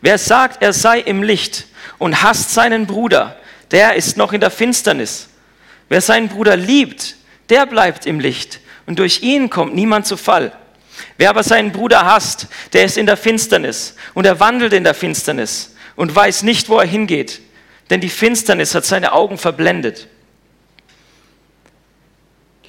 Wer 0.00 0.16
sagt, 0.16 0.62
er 0.62 0.72
sei 0.72 1.00
im 1.00 1.22
Licht 1.22 1.66
und 1.98 2.22
hasst 2.22 2.54
seinen 2.54 2.86
Bruder, 2.86 3.38
der 3.70 3.94
ist 3.94 4.16
noch 4.16 4.32
in 4.32 4.40
der 4.40 4.50
Finsternis. 4.50 5.28
Wer 5.90 6.00
seinen 6.00 6.28
Bruder 6.28 6.56
liebt, 6.56 7.16
der 7.50 7.66
bleibt 7.66 8.06
im 8.06 8.20
Licht 8.20 8.60
und 8.86 8.98
durch 8.98 9.22
ihn 9.22 9.50
kommt 9.50 9.74
niemand 9.74 10.06
zu 10.06 10.16
Fall. 10.16 10.50
Wer 11.18 11.28
aber 11.28 11.42
seinen 11.42 11.72
Bruder 11.72 12.06
hasst, 12.06 12.46
der 12.72 12.86
ist 12.86 12.96
in 12.96 13.04
der 13.04 13.18
Finsternis 13.18 13.96
und 14.14 14.24
er 14.24 14.40
wandelt 14.40 14.72
in 14.72 14.84
der 14.84 14.94
Finsternis 14.94 15.74
und 15.94 16.16
weiß 16.16 16.42
nicht, 16.42 16.70
wo 16.70 16.78
er 16.78 16.86
hingeht, 16.86 17.42
denn 17.90 18.00
die 18.00 18.08
Finsternis 18.08 18.74
hat 18.74 18.86
seine 18.86 19.12
Augen 19.12 19.36
verblendet. 19.36 20.08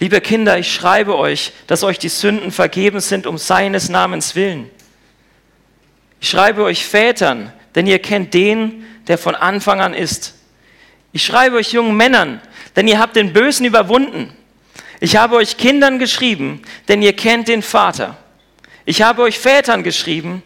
Liebe 0.01 0.19
Kinder, 0.19 0.57
ich 0.57 0.73
schreibe 0.73 1.15
euch, 1.15 1.51
dass 1.67 1.83
euch 1.83 1.99
die 1.99 2.09
Sünden 2.09 2.51
vergeben 2.51 3.01
sind 3.01 3.27
um 3.27 3.37
seines 3.37 3.87
Namens 3.87 4.33
willen. 4.33 4.67
Ich 6.19 6.27
schreibe 6.27 6.63
euch 6.63 6.83
Vätern, 6.83 7.53
denn 7.75 7.85
ihr 7.85 7.99
kennt 7.99 8.33
den, 8.33 8.83
der 9.05 9.19
von 9.19 9.35
Anfang 9.35 9.79
an 9.79 9.93
ist. 9.93 10.33
Ich 11.11 11.23
schreibe 11.23 11.57
euch 11.57 11.71
jungen 11.73 11.95
Männern, 11.95 12.41
denn 12.75 12.87
ihr 12.87 12.97
habt 12.97 13.15
den 13.15 13.31
Bösen 13.31 13.63
überwunden. 13.63 14.35
Ich 15.01 15.17
habe 15.17 15.35
euch 15.35 15.57
Kindern 15.57 15.99
geschrieben, 15.99 16.63
denn 16.87 17.03
ihr 17.03 17.15
kennt 17.15 17.47
den 17.47 17.61
Vater. 17.61 18.17
Ich 18.85 19.03
habe 19.03 19.21
euch 19.21 19.37
Vätern 19.37 19.83
geschrieben, 19.83 20.41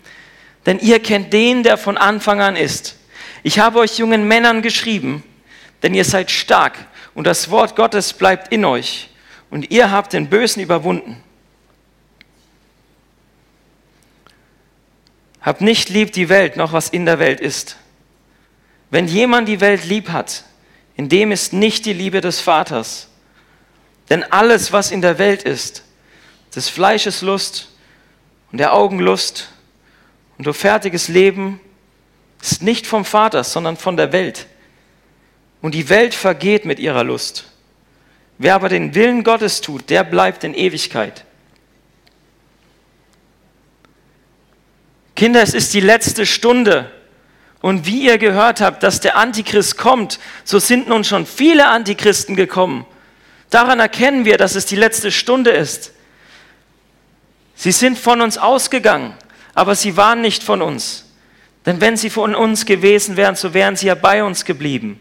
denn 0.65 0.79
ihr 0.79 0.99
kennt 0.99 1.31
den, 1.31 1.63
der 1.63 1.77
von 1.77 1.95
Anfang 1.95 2.41
an 2.41 2.57
ist. 2.57 2.97
Ich 3.41 3.57
habe 3.57 3.79
euch 3.79 3.99
jungen 3.99 4.27
Männern 4.27 4.61
geschrieben, 4.61 5.23
denn 5.81 5.93
ihr 5.93 6.03
seid 6.03 6.29
stark 6.29 6.73
und 7.13 7.25
das 7.25 7.49
Wort 7.49 7.77
Gottes 7.77 8.11
bleibt 8.11 8.51
in 8.51 8.65
euch 8.65 9.11
und 9.55 9.71
ihr 9.71 9.89
habt 9.89 10.11
den 10.11 10.27
Bösen 10.27 10.61
überwunden. 10.61 11.23
Habt 15.39 15.61
nicht 15.61 15.87
lieb 15.87 16.11
die 16.11 16.27
Welt, 16.27 16.57
noch 16.57 16.73
was 16.73 16.89
in 16.89 17.05
der 17.05 17.19
Welt 17.19 17.39
ist. 17.39 17.77
Wenn 18.89 19.07
jemand 19.07 19.47
die 19.47 19.61
Welt 19.61 19.85
lieb 19.85 20.09
hat, 20.09 20.43
in 20.97 21.07
dem 21.07 21.31
ist 21.31 21.53
nicht 21.53 21.85
die 21.85 21.93
Liebe 21.93 22.19
des 22.19 22.41
Vaters. 22.41 23.07
Denn 24.09 24.23
alles, 24.29 24.73
was 24.73 24.91
in 24.91 25.01
der 25.01 25.19
Welt 25.19 25.43
ist, 25.43 25.85
des 26.53 26.67
Fleisches 26.67 27.21
Lust 27.21 27.69
und 28.51 28.57
der 28.57 28.73
Augenlust 28.73 29.53
und 30.37 30.47
du 30.47 30.51
fertiges 30.51 31.07
Leben, 31.07 31.61
ist 32.41 32.61
nicht 32.61 32.85
vom 32.85 33.05
Vater, 33.05 33.45
sondern 33.45 33.77
von 33.77 33.95
der 33.95 34.11
Welt. 34.11 34.47
Und 35.61 35.75
die 35.75 35.87
Welt 35.87 36.13
vergeht 36.13 36.65
mit 36.65 36.77
ihrer 36.77 37.05
Lust. 37.05 37.54
Wer 38.37 38.55
aber 38.55 38.69
den 38.69 38.95
Willen 38.95 39.23
Gottes 39.23 39.61
tut, 39.61 39.89
der 39.89 40.03
bleibt 40.03 40.43
in 40.43 40.53
Ewigkeit. 40.53 41.25
Kinder, 45.15 45.41
es 45.41 45.53
ist 45.53 45.73
die 45.73 45.79
letzte 45.79 46.25
Stunde. 46.25 46.91
Und 47.61 47.85
wie 47.85 48.05
ihr 48.05 48.17
gehört 48.17 48.61
habt, 48.61 48.83
dass 48.83 48.99
der 48.99 49.17
Antichrist 49.17 49.77
kommt, 49.77 50.19
so 50.43 50.59
sind 50.59 50.87
nun 50.87 51.03
schon 51.03 51.25
viele 51.25 51.67
Antichristen 51.67 52.35
gekommen. 52.35 52.85
Daran 53.49 53.79
erkennen 53.79 54.25
wir, 54.25 54.37
dass 54.37 54.55
es 54.55 54.65
die 54.65 54.75
letzte 54.75 55.11
Stunde 55.11 55.51
ist. 55.51 55.93
Sie 57.55 57.71
sind 57.71 57.97
von 57.97 58.21
uns 58.21 58.37
ausgegangen, 58.37 59.13
aber 59.53 59.75
sie 59.75 59.95
waren 59.95 60.21
nicht 60.21 60.43
von 60.43 60.61
uns. 60.61 61.05
Denn 61.65 61.81
wenn 61.81 61.97
sie 61.97 62.09
von 62.09 62.35
uns 62.35 62.65
gewesen 62.65 63.17
wären, 63.17 63.35
so 63.35 63.53
wären 63.53 63.75
sie 63.75 63.87
ja 63.87 63.95
bei 63.95 64.23
uns 64.23 64.45
geblieben. 64.45 64.99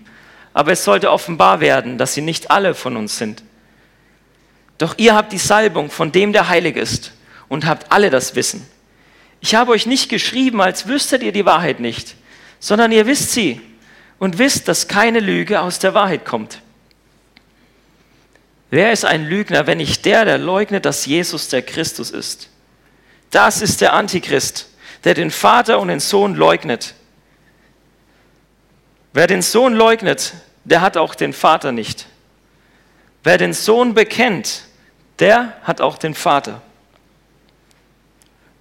Aber 0.54 0.73
es 0.73 0.84
sollte 0.84 1.11
offenbar 1.11 1.61
werden, 1.61 1.99
dass 1.99 2.14
sie 2.14 2.23
nicht 2.23 2.50
alle 2.50 2.75
von 2.75 2.96
uns 2.96 3.18
sind. 3.18 3.42
Doch 4.78 4.94
ihr 4.96 5.14
habt 5.14 5.32
die 5.32 5.38
Salbung 5.38 5.90
von 5.90 6.11
dem, 6.11 6.32
der 6.32 6.49
heilig 6.49 6.76
ist, 6.76 7.12
und 7.49 7.66
habt 7.66 7.92
alle 7.92 8.08
das 8.08 8.34
Wissen. 8.34 8.66
Ich 9.40 9.54
habe 9.54 9.73
euch 9.73 9.84
nicht 9.84 10.08
geschrieben, 10.08 10.62
als 10.62 10.87
wüsstet 10.88 11.23
ihr 11.23 11.32
die 11.32 11.44
Wahrheit 11.44 11.78
nicht, 11.78 12.16
sondern 12.61 12.92
ihr 12.92 13.06
wisst 13.06 13.32
sie 13.32 13.61
und 14.18 14.38
wisst, 14.38 14.68
dass 14.68 14.88
keine 14.88 15.20
Lüge 15.20 15.61
aus 15.61 15.78
der 15.78 15.92
Wahrheit 15.92 16.25
kommt. 16.25 16.62
Wer 18.70 18.90
ist 18.90 19.04
ein 19.04 19.26
Lügner, 19.26 19.66
wenn 19.66 19.78
nicht 19.78 20.04
der, 20.04 20.25
der 20.25 20.38
leugnet, 20.38 20.84
dass 20.84 21.06
Jesus 21.06 21.49
der 21.49 21.62
Christus 21.62 22.11
ist? 22.11 22.49
Das 23.30 23.61
ist 23.61 23.80
der 23.80 23.92
Antichrist, 23.92 24.68
der 25.04 25.14
den 25.14 25.30
Vater 25.30 25.78
und 25.78 25.88
den 25.88 26.00
Sohn 26.00 26.34
leugnet. 26.34 26.94
Wer 29.14 29.28
den 29.28 29.42
Sohn 29.42 29.75
leugnet, 29.75 30.35
der 30.64 30.80
hat 30.80 30.97
auch 30.97 31.14
den 31.14 31.33
Vater 31.33 31.71
nicht. 31.71 32.06
Wer 33.23 33.38
den 33.38 33.52
Sohn 33.52 33.94
bekennt, 33.94 34.64
der 35.21 35.54
hat 35.62 35.80
auch 35.80 35.99
den 35.99 36.14
Vater. 36.14 36.61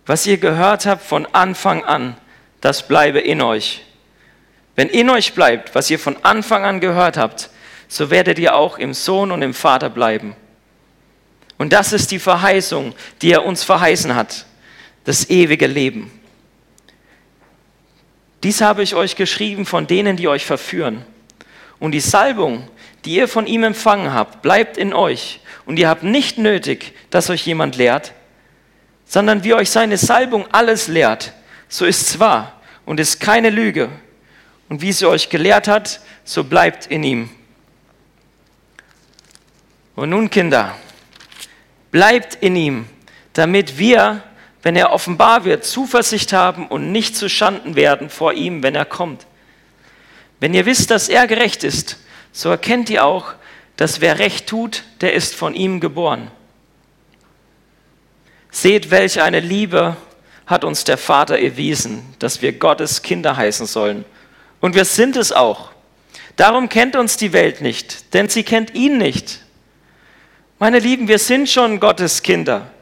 Was 0.06 0.28
ihr 0.28 0.38
gehört 0.38 0.86
habt 0.86 1.04
von 1.04 1.26
Anfang 1.34 1.84
an, 1.84 2.16
das 2.62 2.88
bleibe 2.88 3.20
in 3.20 3.42
euch. 3.42 3.84
Wenn 4.76 4.90
in 4.90 5.10
euch 5.10 5.34
bleibt, 5.34 5.74
was 5.74 5.90
ihr 5.90 5.98
von 5.98 6.18
Anfang 6.24 6.64
an 6.66 6.80
gehört 6.80 7.18
habt, 7.18 7.50
so 7.88 8.12
werdet 8.12 8.38
ihr 8.38 8.56
auch 8.56 8.78
im 8.78 8.94
Sohn 8.94 9.32
und 9.32 9.42
im 9.42 9.56
Vater 9.56 9.90
bleiben. 9.90 10.36
Und 11.58 11.74
das 11.74 11.94
ist 11.94 12.12
die 12.12 12.20
Verheißung, 12.20 12.94
die 13.24 13.32
er 13.32 13.44
uns 13.44 13.64
verheißen 13.64 14.14
hat, 14.14 14.46
das 15.04 15.32
ewige 15.32 15.66
Leben. 15.66 16.12
Dies 18.44 18.62
habe 18.62 18.84
ich 18.84 18.94
euch 18.94 19.16
geschrieben 19.16 19.66
von 19.66 19.88
denen, 19.88 20.18
die 20.18 20.28
euch 20.28 20.46
verführen. 20.46 21.06
Und 21.80 21.92
die 21.92 22.02
Salbung, 22.02 22.68
die 23.06 23.16
ihr 23.16 23.28
von 23.28 23.48
ihm 23.48 23.64
empfangen 23.64 24.14
habt, 24.14 24.42
bleibt 24.42 24.78
in 24.78 24.94
euch. 24.94 25.40
Und 25.66 25.80
ihr 25.80 25.88
habt 25.88 26.04
nicht 26.04 26.38
nötig, 26.38 26.94
dass 27.10 27.30
euch 27.30 27.46
jemand 27.46 27.78
lehrt, 27.78 28.14
sondern 29.06 29.44
wie 29.44 29.54
euch 29.54 29.70
seine 29.70 29.98
Salbung 29.98 30.46
alles 30.52 30.88
lehrt, 30.88 31.34
so 31.70 31.86
ist 31.86 32.02
es 32.02 32.20
wahr 32.20 32.62
und 32.86 33.00
ist 33.00 33.20
keine 33.20 33.50
Lüge. 33.50 33.90
Und 34.70 34.82
wie 34.82 34.92
sie 34.92 35.08
euch 35.08 35.30
gelehrt 35.30 35.68
hat, 35.68 36.02
so 36.24 36.44
bleibt 36.44 36.88
in 36.88 37.04
ihm. 37.04 37.30
Und 39.96 40.10
nun, 40.10 40.30
Kinder, 40.30 40.76
bleibt 41.92 42.36
in 42.36 42.56
ihm, 42.56 42.88
damit 43.34 43.78
wir, 43.78 44.24
wenn 44.64 44.78
er 44.78 44.94
offenbar 44.94 45.44
wird, 45.44 45.66
Zuversicht 45.66 46.34
haben 46.34 46.68
und 46.68 46.92
nicht 46.92 47.16
zu 47.16 47.30
Schanden 47.30 47.76
werden 47.76 48.10
vor 48.10 48.34
ihm, 48.34 48.64
wenn 48.64 48.76
er 48.76 48.86
kommt. 48.86 49.28
Wenn 50.40 50.54
ihr 50.54 50.66
wisst, 50.66 50.90
dass 50.90 51.10
er 51.10 51.28
gerecht 51.28 51.64
ist, 51.64 51.98
so 52.32 52.50
erkennt 52.50 52.90
ihr 52.90 53.06
auch, 53.06 53.34
dass 53.76 54.02
wer 54.02 54.20
recht 54.20 54.48
tut, 54.48 54.84
der 55.02 55.14
ist 55.14 55.36
von 55.36 55.54
ihm 55.54 55.80
geboren. 55.80 56.32
Seht, 58.52 58.90
welche 58.90 59.24
eine 59.24 59.42
Liebe 59.42 59.98
hat 60.46 60.64
uns 60.64 60.84
der 60.84 60.98
Vater 60.98 61.40
erwiesen, 61.40 62.16
dass 62.20 62.42
wir 62.42 62.54
Gottes 62.54 63.02
Kinder 63.02 63.36
heißen 63.36 63.66
sollen. 63.66 64.06
Und 64.62 64.76
wir 64.76 64.86
sind 64.86 65.18
es 65.18 65.32
auch. 65.32 65.72
Darum 66.36 66.70
kennt 66.70 66.96
uns 66.96 67.18
die 67.18 67.34
Welt 67.34 67.62
nicht, 67.62 68.14
denn 68.14 68.30
sie 68.30 68.44
kennt 68.44 68.74
ihn 68.76 68.98
nicht. 68.98 69.42
Meine 70.60 70.80
Lieben, 70.80 71.08
wir 71.08 71.20
sind 71.20 71.50
schon 71.50 71.80
Gottes 71.80 72.24
Kinder. 72.24 72.73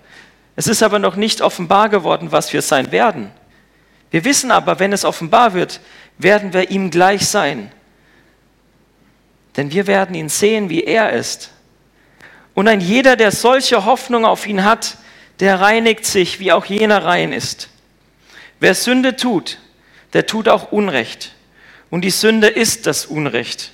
Es 0.55 0.67
ist 0.67 0.84
aber 0.84 1.00
noch 1.00 1.15
nicht 1.15 1.41
offenbar 1.41 1.89
geworden, 1.89 2.31
was 2.31 2.51
wir 2.53 2.62
sein 2.62 2.91
werden. 2.91 3.31
Wir 4.12 4.25
wissen 4.25 4.51
aber, 4.51 4.79
wenn 4.79 4.93
es 4.93 5.05
offenbar 5.05 5.53
wird, 5.53 5.79
werden 6.17 6.53
wir 6.53 6.70
ihm 6.70 6.91
gleich 6.91 7.27
sein. 7.27 7.72
Denn 9.58 9.72
wir 9.72 9.88
werden 9.88 10.15
ihn 10.15 10.29
sehen, 10.29 10.70
wie 10.70 10.84
er 10.84 11.13
ist. 11.13 11.51
Und 12.53 12.67
ein 12.67 12.81
jeder, 12.81 13.15
der 13.15 13.31
solche 13.31 13.86
Hoffnung 13.86 14.25
auf 14.25 14.46
ihn 14.46 14.63
hat, 14.63 14.98
der 15.39 15.60
reinigt 15.60 16.05
sich, 16.05 16.39
wie 16.39 16.51
auch 16.51 16.65
jener 16.65 17.03
rein 17.03 17.34
ist. 17.34 17.70
Wer 18.60 18.75
Sünde 18.75 19.15
tut, 19.15 19.58
der 20.13 20.27
tut 20.27 20.48
auch 20.48 20.72
Unrecht. 20.72 21.34
Und 21.89 22.01
die 22.01 22.12
Sünde 22.12 22.48
ist 22.48 22.86
das 22.88 23.05
Unrecht. 23.05 23.72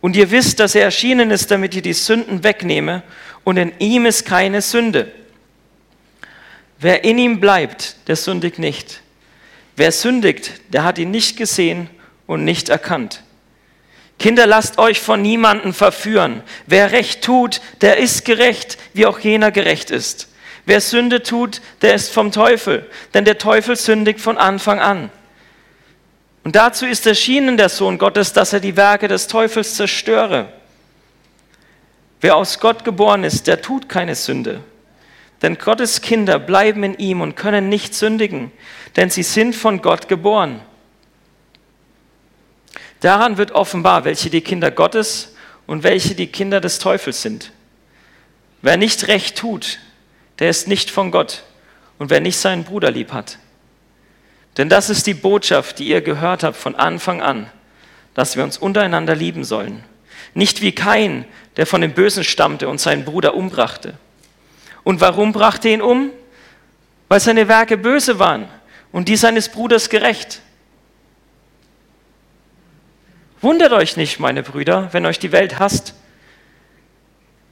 Und 0.00 0.16
ihr 0.16 0.30
wisst, 0.30 0.60
dass 0.60 0.74
er 0.74 0.84
erschienen 0.84 1.30
ist, 1.30 1.50
damit 1.50 1.74
ihr 1.74 1.82
die 1.82 1.94
Sünden 1.94 2.44
wegnehme, 2.44 3.02
und 3.42 3.58
in 3.58 3.72
ihm 3.78 4.06
ist 4.06 4.24
keine 4.24 4.62
Sünde. 4.62 5.12
Wer 6.84 7.02
in 7.02 7.16
ihm 7.16 7.40
bleibt, 7.40 7.96
der 8.08 8.16
sündigt 8.16 8.58
nicht. 8.58 9.00
Wer 9.74 9.90
sündigt, 9.90 10.52
der 10.68 10.84
hat 10.84 10.98
ihn 10.98 11.10
nicht 11.10 11.38
gesehen 11.38 11.88
und 12.26 12.44
nicht 12.44 12.68
erkannt. 12.68 13.22
Kinder, 14.18 14.46
lasst 14.46 14.76
euch 14.76 15.00
von 15.00 15.22
niemandem 15.22 15.72
verführen. 15.72 16.42
Wer 16.66 16.92
Recht 16.92 17.24
tut, 17.24 17.62
der 17.80 17.96
ist 17.96 18.26
gerecht, 18.26 18.76
wie 18.92 19.06
auch 19.06 19.18
jener 19.18 19.50
gerecht 19.50 19.90
ist. 19.90 20.28
Wer 20.66 20.82
Sünde 20.82 21.22
tut, 21.22 21.62
der 21.80 21.94
ist 21.94 22.12
vom 22.12 22.32
Teufel, 22.32 22.84
denn 23.14 23.24
der 23.24 23.38
Teufel 23.38 23.76
sündigt 23.76 24.20
von 24.20 24.36
Anfang 24.36 24.78
an. 24.78 25.10
Und 26.42 26.54
dazu 26.54 26.84
ist 26.84 27.06
erschienen 27.06 27.56
der 27.56 27.70
Sohn 27.70 27.96
Gottes, 27.96 28.34
dass 28.34 28.52
er 28.52 28.60
die 28.60 28.76
Werke 28.76 29.08
des 29.08 29.26
Teufels 29.26 29.74
zerstöre. 29.76 30.52
Wer 32.20 32.36
aus 32.36 32.60
Gott 32.60 32.84
geboren 32.84 33.24
ist, 33.24 33.46
der 33.46 33.62
tut 33.62 33.88
keine 33.88 34.14
Sünde. 34.14 34.62
Denn 35.44 35.58
Gottes 35.58 36.00
Kinder 36.00 36.38
bleiben 36.38 36.82
in 36.84 36.94
ihm 36.94 37.20
und 37.20 37.36
können 37.36 37.68
nicht 37.68 37.94
sündigen, 37.94 38.50
denn 38.96 39.10
sie 39.10 39.22
sind 39.22 39.54
von 39.54 39.82
Gott 39.82 40.08
geboren. 40.08 40.62
Daran 43.00 43.36
wird 43.36 43.50
offenbar, 43.50 44.06
welche 44.06 44.30
die 44.30 44.40
Kinder 44.40 44.70
Gottes 44.70 45.34
und 45.66 45.82
welche 45.82 46.14
die 46.14 46.28
Kinder 46.28 46.62
des 46.62 46.78
Teufels 46.78 47.20
sind. 47.20 47.52
Wer 48.62 48.78
nicht 48.78 49.06
recht 49.08 49.36
tut, 49.36 49.80
der 50.38 50.48
ist 50.48 50.66
nicht 50.66 50.90
von 50.90 51.10
Gott 51.10 51.44
und 51.98 52.08
wer 52.08 52.20
nicht 52.20 52.38
seinen 52.38 52.64
Bruder 52.64 52.90
lieb 52.90 53.12
hat. 53.12 53.36
Denn 54.56 54.70
das 54.70 54.88
ist 54.88 55.06
die 55.06 55.12
Botschaft, 55.12 55.78
die 55.78 55.88
ihr 55.88 56.00
gehört 56.00 56.42
habt 56.42 56.56
von 56.56 56.74
Anfang 56.74 57.20
an, 57.20 57.50
dass 58.14 58.34
wir 58.34 58.44
uns 58.44 58.56
untereinander 58.56 59.14
lieben 59.14 59.44
sollen. 59.44 59.84
Nicht 60.32 60.62
wie 60.62 60.72
Kain, 60.72 61.26
der 61.58 61.66
von 61.66 61.82
dem 61.82 61.92
Bösen 61.92 62.24
stammte 62.24 62.66
und 62.66 62.80
seinen 62.80 63.04
Bruder 63.04 63.34
umbrachte. 63.34 63.98
Und 64.84 65.00
warum 65.00 65.32
brachte 65.32 65.68
ihn 65.68 65.82
um? 65.82 66.10
Weil 67.08 67.20
seine 67.20 67.48
Werke 67.48 67.76
böse 67.76 68.18
waren 68.18 68.48
und 68.92 69.08
die 69.08 69.16
seines 69.16 69.48
Bruders 69.48 69.88
gerecht. 69.88 70.40
Wundert 73.40 73.72
euch 73.72 73.96
nicht, 73.96 74.20
meine 74.20 74.42
Brüder, 74.42 74.88
wenn 74.92 75.04
euch 75.04 75.18
die 75.18 75.32
Welt 75.32 75.58
hasst. 75.58 75.94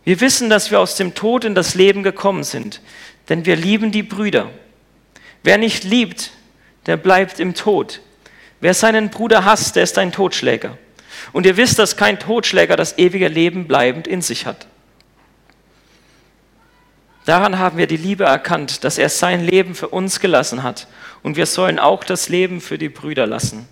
Wir 0.04 0.20
wissen, 0.20 0.50
dass 0.50 0.70
wir 0.70 0.80
aus 0.80 0.96
dem 0.96 1.14
Tod 1.14 1.44
in 1.44 1.54
das 1.54 1.74
Leben 1.74 2.02
gekommen 2.02 2.44
sind, 2.44 2.80
denn 3.28 3.46
wir 3.46 3.56
lieben 3.56 3.92
die 3.92 4.02
Brüder. 4.02 4.50
Wer 5.42 5.58
nicht 5.58 5.84
liebt, 5.84 6.30
der 6.86 6.96
bleibt 6.96 7.40
im 7.40 7.54
Tod. 7.54 8.00
Wer 8.60 8.74
seinen 8.74 9.10
Bruder 9.10 9.44
hasst, 9.44 9.76
der 9.76 9.82
ist 9.82 9.98
ein 9.98 10.12
Totschläger. 10.12 10.78
Und 11.32 11.46
ihr 11.46 11.56
wisst, 11.56 11.78
dass 11.78 11.96
kein 11.96 12.18
Totschläger 12.18 12.76
das 12.76 12.98
ewige 12.98 13.28
Leben 13.28 13.66
bleibend 13.66 14.06
in 14.06 14.22
sich 14.22 14.46
hat. 14.46 14.66
Daran 17.24 17.58
haben 17.58 17.78
wir 17.78 17.86
die 17.86 17.96
Liebe 17.96 18.24
erkannt, 18.24 18.84
dass 18.84 18.98
er 18.98 19.08
sein 19.08 19.44
Leben 19.44 19.74
für 19.74 19.88
uns 19.88 20.18
gelassen 20.18 20.62
hat. 20.62 20.88
Und 21.22 21.36
wir 21.36 21.46
sollen 21.46 21.78
auch 21.78 22.02
das 22.02 22.28
Leben 22.28 22.60
für 22.60 22.78
die 22.78 22.88
Brüder 22.88 23.26
lassen. 23.26 23.68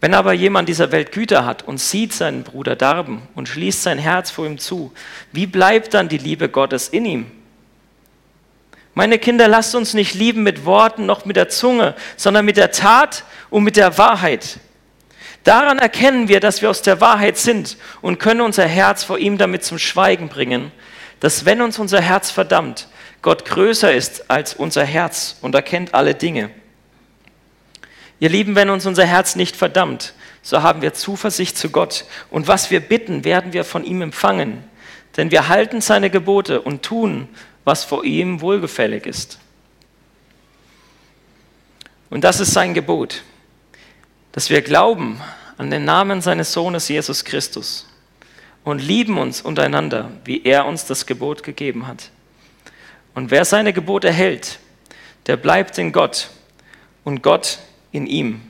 Wenn 0.00 0.14
aber 0.14 0.32
jemand 0.32 0.68
dieser 0.68 0.92
Welt 0.92 1.12
Güter 1.12 1.44
hat 1.44 1.66
und 1.66 1.78
sieht 1.78 2.14
seinen 2.14 2.42
Bruder 2.42 2.74
darben 2.74 3.22
und 3.34 3.48
schließt 3.48 3.82
sein 3.82 3.98
Herz 3.98 4.30
vor 4.30 4.46
ihm 4.46 4.58
zu, 4.58 4.92
wie 5.32 5.46
bleibt 5.46 5.92
dann 5.92 6.08
die 6.08 6.18
Liebe 6.18 6.48
Gottes 6.48 6.88
in 6.88 7.04
ihm? 7.04 7.26
Meine 8.94 9.18
Kinder, 9.18 9.46
lasst 9.46 9.74
uns 9.74 9.94
nicht 9.94 10.14
lieben 10.14 10.42
mit 10.42 10.64
Worten 10.64 11.06
noch 11.06 11.24
mit 11.24 11.36
der 11.36 11.48
Zunge, 11.48 11.94
sondern 12.16 12.44
mit 12.44 12.56
der 12.56 12.70
Tat 12.72 13.24
und 13.50 13.62
mit 13.62 13.76
der 13.76 13.98
Wahrheit. 13.98 14.58
Daran 15.44 15.78
erkennen 15.78 16.28
wir, 16.28 16.40
dass 16.40 16.60
wir 16.60 16.70
aus 16.70 16.82
der 16.82 17.00
Wahrheit 17.00 17.38
sind 17.38 17.76
und 18.02 18.18
können 18.18 18.42
unser 18.42 18.66
Herz 18.66 19.04
vor 19.04 19.18
ihm 19.18 19.38
damit 19.38 19.64
zum 19.64 19.78
Schweigen 19.78 20.28
bringen, 20.28 20.70
dass 21.20 21.44
wenn 21.44 21.62
uns 21.62 21.78
unser 21.78 22.00
Herz 22.00 22.30
verdammt, 22.30 22.88
Gott 23.22 23.44
größer 23.44 23.92
ist 23.92 24.30
als 24.30 24.54
unser 24.54 24.84
Herz 24.84 25.36
und 25.40 25.54
erkennt 25.54 25.94
alle 25.94 26.14
Dinge. 26.14 26.50
Ihr 28.18 28.28
Lieben, 28.28 28.54
wenn 28.54 28.70
uns 28.70 28.86
unser 28.86 29.06
Herz 29.06 29.36
nicht 29.36 29.56
verdammt, 29.56 30.14
so 30.42 30.62
haben 30.62 30.82
wir 30.82 30.94
Zuversicht 30.94 31.56
zu 31.56 31.70
Gott 31.70 32.04
und 32.30 32.48
was 32.48 32.70
wir 32.70 32.80
bitten, 32.80 33.24
werden 33.24 33.52
wir 33.52 33.64
von 33.64 33.84
ihm 33.84 34.02
empfangen, 34.02 34.64
denn 35.16 35.30
wir 35.30 35.48
halten 35.48 35.80
seine 35.80 36.10
Gebote 36.10 36.60
und 36.60 36.82
tun, 36.82 37.28
was 37.64 37.84
vor 37.84 38.04
ihm 38.04 38.40
wohlgefällig 38.40 39.06
ist. 39.06 39.38
Und 42.10 42.24
das 42.24 42.40
ist 42.40 42.52
sein 42.52 42.74
Gebot, 42.74 43.22
dass 44.32 44.50
wir 44.50 44.62
glauben 44.62 45.20
an 45.58 45.70
den 45.70 45.84
Namen 45.84 46.20
seines 46.20 46.52
Sohnes 46.52 46.88
Jesus 46.88 47.24
Christus 47.24 47.88
und 48.64 48.80
lieben 48.80 49.18
uns 49.18 49.40
untereinander, 49.40 50.10
wie 50.24 50.42
er 50.44 50.66
uns 50.66 50.86
das 50.86 51.06
Gebot 51.06 51.42
gegeben 51.42 51.86
hat. 51.86 52.10
Und 53.14 53.30
wer 53.30 53.44
seine 53.44 53.72
Gebote 53.72 54.12
hält, 54.12 54.58
der 55.26 55.36
bleibt 55.36 55.78
in 55.78 55.92
Gott 55.92 56.30
und 57.04 57.22
Gott 57.22 57.58
in 57.92 58.06
ihm. 58.06 58.40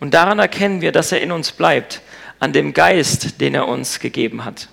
Und 0.00 0.12
daran 0.12 0.38
erkennen 0.38 0.80
wir, 0.80 0.92
dass 0.92 1.12
er 1.12 1.20
in 1.20 1.32
uns 1.32 1.52
bleibt, 1.52 2.02
an 2.38 2.52
dem 2.52 2.74
Geist, 2.74 3.40
den 3.40 3.54
er 3.54 3.68
uns 3.68 4.00
gegeben 4.00 4.44
hat. 4.44 4.68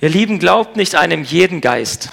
Ihr 0.00 0.08
Lieben, 0.08 0.38
glaubt 0.38 0.76
nicht 0.76 0.94
einem 0.94 1.24
jeden 1.24 1.60
Geist, 1.60 2.08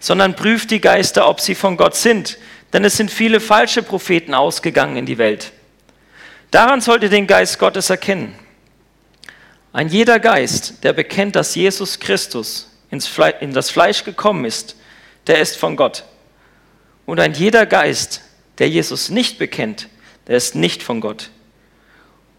sondern 0.00 0.34
prüft 0.34 0.72
die 0.72 0.80
Geister, 0.80 1.28
ob 1.28 1.40
sie 1.40 1.54
von 1.54 1.76
Gott 1.76 1.94
sind, 1.94 2.36
denn 2.72 2.84
es 2.84 2.96
sind 2.96 3.10
viele 3.10 3.40
falsche 3.40 3.82
Propheten 3.82 4.34
ausgegangen 4.34 4.96
in 4.96 5.06
die 5.06 5.18
Welt. 5.18 5.52
Daran 6.50 6.80
sollt 6.80 7.02
ihr 7.02 7.08
den 7.08 7.26
Geist 7.26 7.58
Gottes 7.58 7.90
erkennen. 7.90 8.34
Ein 9.72 9.88
jeder 9.88 10.18
Geist, 10.18 10.84
der 10.84 10.92
bekennt, 10.92 11.34
dass 11.34 11.54
Jesus 11.54 11.98
Christus 11.98 12.70
in 12.90 13.54
das 13.54 13.70
Fleisch 13.70 14.04
gekommen 14.04 14.44
ist, 14.44 14.76
der 15.26 15.40
ist 15.40 15.56
von 15.56 15.76
Gott. 15.76 16.04
Und 17.06 17.20
ein 17.20 17.32
jeder 17.32 17.64
Geist, 17.64 18.20
der 18.58 18.68
Jesus 18.68 19.08
nicht 19.08 19.38
bekennt, 19.38 19.88
der 20.26 20.36
ist 20.36 20.54
nicht 20.54 20.82
von 20.82 21.00
Gott. 21.00 21.30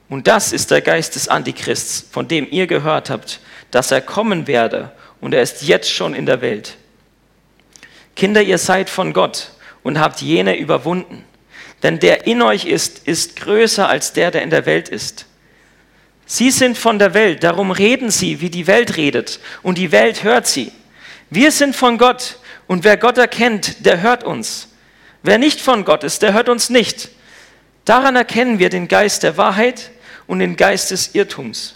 Und 0.10 0.28
das 0.28 0.54
ist 0.54 0.70
der 0.70 0.82
Geist 0.82 1.16
des 1.16 1.28
Antichrists, 1.28 2.06
von 2.12 2.28
dem 2.28 2.48
ihr 2.52 2.68
gehört 2.68 3.10
habt, 3.10 3.40
dass 3.72 3.92
er 3.92 4.02
kommen 4.02 4.46
werde 4.46 4.92
und 5.22 5.34
er 5.34 5.42
ist 5.42 5.64
jetzt 5.64 5.90
schon 5.90 6.14
in 6.14 6.28
der 6.28 6.42
Welt. 6.42 6.78
Kinder, 8.16 8.44
ihr 8.44 8.60
seid 8.60 8.92
von 8.92 9.12
Gott 9.14 9.50
und 9.84 10.00
habt 10.00 10.22
jene 10.22 10.58
überwunden. 10.58 11.24
Denn 11.84 12.00
der 12.00 12.26
in 12.28 12.42
euch 12.42 12.66
ist, 12.66 13.08
ist 13.08 13.36
größer 13.36 13.88
als 13.88 14.14
der, 14.14 14.32
der 14.32 14.42
in 14.42 14.50
der 14.50 14.66
Welt 14.66 14.90
ist. 14.90 15.26
Sie 16.26 16.52
sind 16.52 16.78
von 16.78 17.00
der 17.00 17.14
Welt, 17.14 17.44
darum 17.44 17.72
reden 17.72 18.10
sie, 18.10 18.40
wie 18.40 18.50
die 18.50 18.66
Welt 18.68 18.96
redet, 18.96 19.40
und 19.62 19.78
die 19.78 19.92
Welt 19.92 20.24
hört 20.24 20.48
sie. 20.48 20.72
Wir 21.30 21.52
sind 21.52 21.76
von 21.76 21.98
Gott, 21.98 22.38
und 22.68 22.86
wer 22.86 22.96
Gott 22.96 23.18
erkennt, 23.18 23.86
der 23.86 24.02
hört 24.02 24.24
uns. 24.24 24.70
Wer 25.22 25.38
nicht 25.38 25.60
von 25.60 25.84
Gott 25.84 26.04
ist, 26.04 26.22
der 26.22 26.34
hört 26.34 26.48
uns 26.48 26.70
nicht. 26.70 27.10
Daran 27.86 28.16
erkennen 28.16 28.60
wir 28.60 28.70
den 28.70 28.88
Geist 28.88 29.24
der 29.24 29.36
Wahrheit 29.36 29.92
und 30.26 30.40
den 30.40 30.56
Geist 30.56 30.92
des 30.92 31.14
Irrtums. 31.16 31.76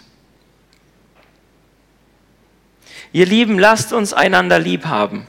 Ihr 3.12 3.26
Lieben, 3.26 3.58
lasst 3.58 3.92
uns 3.92 4.12
einander 4.12 4.58
lieb 4.58 4.86
haben. 4.86 5.26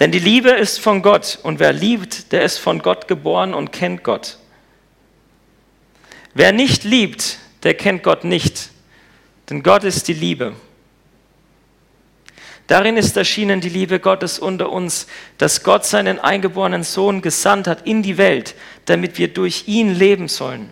Denn 0.00 0.10
die 0.10 0.18
Liebe 0.18 0.50
ist 0.50 0.80
von 0.80 1.02
Gott 1.02 1.38
und 1.42 1.60
wer 1.60 1.72
liebt, 1.72 2.32
der 2.32 2.42
ist 2.42 2.58
von 2.58 2.80
Gott 2.80 3.06
geboren 3.06 3.54
und 3.54 3.70
kennt 3.70 4.02
Gott. 4.02 4.38
Wer 6.34 6.52
nicht 6.52 6.82
liebt, 6.82 7.38
der 7.62 7.74
kennt 7.74 8.02
Gott 8.02 8.24
nicht, 8.24 8.70
denn 9.48 9.62
Gott 9.62 9.84
ist 9.84 10.08
die 10.08 10.14
Liebe. 10.14 10.54
Darin 12.66 12.96
ist 12.96 13.16
erschienen 13.16 13.60
die 13.60 13.68
Liebe 13.68 14.00
Gottes 14.00 14.38
unter 14.38 14.70
uns, 14.70 15.06
dass 15.38 15.62
Gott 15.62 15.84
seinen 15.84 16.18
eingeborenen 16.18 16.82
Sohn 16.82 17.20
gesandt 17.20 17.68
hat 17.68 17.86
in 17.86 18.02
die 18.02 18.16
Welt, 18.16 18.54
damit 18.86 19.18
wir 19.18 19.28
durch 19.28 19.64
ihn 19.68 19.94
leben 19.94 20.28
sollen. 20.28 20.70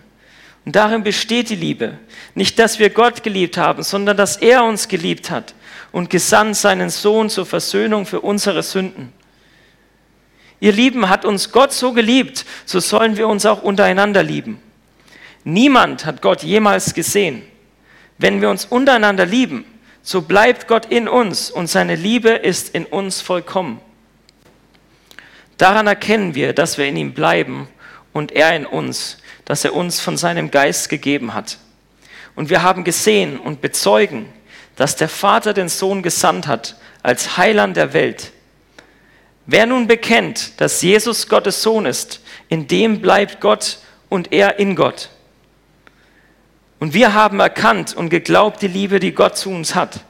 Und 0.65 0.75
darin 0.75 1.03
besteht 1.03 1.51
die 1.51 1.57
Liebe. 1.57 1.99
Nicht, 2.35 2.59
dass 2.59 2.79
wir 2.79 2.91
Gott 2.91 3.23
geliebt 3.23 3.57
haben, 3.57 3.83
sondern 3.83 4.17
dass 4.17 4.37
er 4.39 4.65
uns 4.65 4.89
geliebt 4.89 5.31
hat 5.31 5.55
und 5.93 6.11
gesandt 6.11 6.57
seinen 6.57 6.91
Sohn 6.91 7.31
zur 7.31 7.47
Versöhnung 7.47 8.07
für 8.07 8.21
unsere 8.21 8.63
Sünden. 8.63 9.13
Ihr 10.59 10.73
Lieben, 10.73 11.09
hat 11.09 11.25
uns 11.25 11.53
Gott 11.53 11.73
so 11.73 11.93
geliebt, 11.93 12.45
so 12.65 12.81
sollen 12.81 13.17
wir 13.17 13.29
uns 13.29 13.47
auch 13.47 13.63
untereinander 13.63 14.23
lieben. 14.23 14.61
Niemand 15.45 16.07
hat 16.07 16.23
Gott 16.23 16.43
jemals 16.43 16.95
gesehen. 16.95 17.43
Wenn 18.19 18.41
wir 18.41 18.49
uns 18.49 18.65
untereinander 18.65 19.27
lieben, 19.27 19.65
so 20.03 20.23
bleibt 20.23 20.69
Gott 20.69 20.87
in 20.87 21.09
uns 21.09 21.51
und 21.51 21.67
seine 21.67 21.97
Liebe 21.97 22.31
ist 22.31 22.75
in 22.75 22.87
uns 22.87 23.21
vollkommen. 23.21 23.81
Daran 25.59 25.87
erkennen 25.87 26.35
wir, 26.35 26.53
dass 26.53 26.79
wir 26.79 26.87
in 26.87 26.97
ihm 26.97 27.13
bleiben 27.13 27.69
und 28.13 28.33
er 28.33 28.55
in 28.55 28.67
uns, 28.67 29.19
dass 29.45 29.65
er 29.65 29.75
uns 29.75 30.01
von 30.01 30.17
seinem 30.17 30.51
Geist 30.51 30.89
gegeben 30.89 31.35
hat. 31.35 31.59
Und 32.35 32.51
wir 32.51 32.63
haben 32.63 32.85
gesehen 32.85 33.39
und 33.39 33.61
bezeugen, 33.61 34.27
dass 34.77 34.97
der 34.97 35.09
Vater 35.09 35.53
den 35.53 35.69
Sohn 35.69 36.03
gesandt 36.03 36.47
hat 36.47 36.77
als 37.03 37.37
Heiland 37.37 37.77
der 37.77 37.93
Welt. 37.93 38.33
Wer 39.47 39.67
nun 39.67 39.87
bekennt, 39.87 40.61
dass 40.61 40.83
Jesus 40.83 41.29
Gottes 41.29 41.63
Sohn 41.63 41.87
ist, 41.87 42.21
in 42.49 42.69
dem 42.69 43.01
bleibt 43.01 43.41
Gott 43.41 43.79
und 44.09 44.33
er 44.33 44.59
in 44.59 44.77
Gott. 44.77 45.11
Und 46.79 46.95
wir 46.95 47.15
haben 47.15 47.41
erkannt 47.41 47.95
und 47.95 48.09
geglaubt 48.09 48.63
die 48.63 48.69
Liebe, 48.69 49.01
die 49.01 49.13
Gott 49.13 49.37
zu 49.37 49.51
uns 49.51 49.75
hat. 49.75 50.01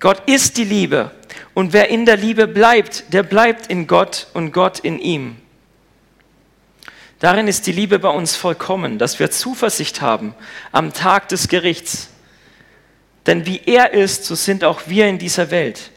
Gott 0.00 0.22
ist 0.26 0.56
die 0.56 0.64
Liebe 0.64 1.10
und 1.54 1.72
wer 1.72 1.88
in 1.88 2.06
der 2.06 2.16
Liebe 2.16 2.46
bleibt, 2.46 3.12
der 3.12 3.22
bleibt 3.22 3.66
in 3.66 3.86
Gott 3.86 4.28
und 4.32 4.52
Gott 4.52 4.78
in 4.78 4.98
ihm. 4.98 5.36
Darin 7.18 7.48
ist 7.48 7.66
die 7.66 7.72
Liebe 7.72 7.98
bei 7.98 8.10
uns 8.10 8.36
vollkommen, 8.36 8.98
dass 8.98 9.18
wir 9.18 9.30
Zuversicht 9.30 10.00
haben 10.00 10.34
am 10.70 10.92
Tag 10.92 11.28
des 11.28 11.48
Gerichts. 11.48 12.10
Denn 13.28 13.44
wie 13.44 13.60
er 13.66 13.92
ist, 13.92 14.24
so 14.24 14.34
sind 14.34 14.64
auch 14.64 14.84
wir 14.86 15.06
in 15.06 15.18
dieser 15.18 15.50
Welt. 15.50 15.90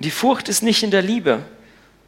Die 0.00 0.10
Furcht 0.10 0.48
ist 0.48 0.64
nicht 0.64 0.82
in 0.82 0.90
der 0.90 1.00
Liebe, 1.00 1.44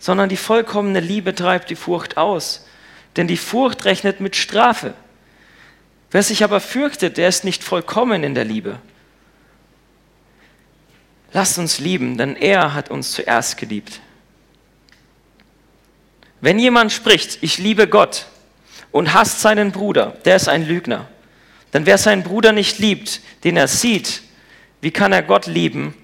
sondern 0.00 0.28
die 0.28 0.36
vollkommene 0.36 0.98
Liebe 0.98 1.32
treibt 1.32 1.70
die 1.70 1.76
Furcht 1.76 2.16
aus. 2.16 2.66
Denn 3.14 3.28
die 3.28 3.36
Furcht 3.36 3.84
rechnet 3.84 4.18
mit 4.18 4.34
Strafe. 4.34 4.94
Wer 6.10 6.24
sich 6.24 6.42
aber 6.42 6.58
fürchtet, 6.58 7.18
der 7.18 7.28
ist 7.28 7.44
nicht 7.44 7.62
vollkommen 7.62 8.24
in 8.24 8.34
der 8.34 8.44
Liebe. 8.44 8.80
Lasst 11.32 11.56
uns 11.60 11.78
lieben, 11.78 12.18
denn 12.18 12.34
er 12.34 12.74
hat 12.74 12.90
uns 12.90 13.12
zuerst 13.12 13.56
geliebt. 13.58 14.00
Wenn 16.40 16.58
jemand 16.58 16.90
spricht, 16.90 17.38
ich 17.42 17.58
liebe 17.58 17.86
Gott 17.86 18.26
und 18.90 19.14
hasst 19.14 19.40
seinen 19.40 19.70
Bruder, 19.70 20.16
der 20.24 20.34
ist 20.34 20.48
ein 20.48 20.66
Lügner. 20.66 21.06
Denn 21.72 21.86
wer 21.86 21.98
seinen 21.98 22.22
Bruder 22.22 22.52
nicht 22.52 22.78
liebt, 22.78 23.20
den 23.44 23.56
er 23.56 23.68
sieht, 23.68 24.22
wie 24.80 24.90
kann 24.90 25.12
er 25.12 25.22
Gott 25.22 25.46
lieben, 25.46 25.94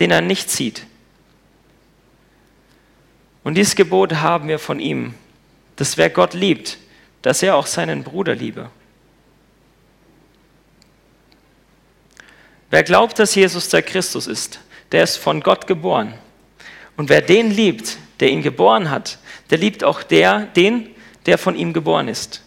den 0.00 0.10
er 0.10 0.20
nicht 0.20 0.50
sieht? 0.50 0.86
Und 3.42 3.54
dieses 3.54 3.76
Gebot 3.76 4.14
haben 4.14 4.48
wir 4.48 4.58
von 4.58 4.80
ihm, 4.80 5.14
dass 5.76 5.96
wer 5.96 6.10
Gott 6.10 6.34
liebt, 6.34 6.78
dass 7.22 7.42
er 7.42 7.56
auch 7.56 7.66
seinen 7.66 8.02
Bruder 8.02 8.34
liebe. 8.34 8.70
Wer 12.70 12.82
glaubt, 12.82 13.18
dass 13.18 13.34
Jesus 13.34 13.68
der 13.68 13.82
Christus 13.82 14.26
ist, 14.26 14.60
der 14.92 15.04
ist 15.04 15.16
von 15.16 15.40
Gott 15.40 15.66
geboren. 15.66 16.14
Und 16.96 17.08
wer 17.08 17.22
den 17.22 17.50
liebt, 17.50 17.98
der 18.20 18.30
ihn 18.30 18.42
geboren 18.42 18.90
hat, 18.90 19.18
der 19.50 19.58
liebt 19.58 19.84
auch 19.84 20.02
der, 20.02 20.40
den, 20.56 20.90
der 21.26 21.38
von 21.38 21.56
ihm 21.56 21.72
geboren 21.72 22.08
ist. 22.08 22.43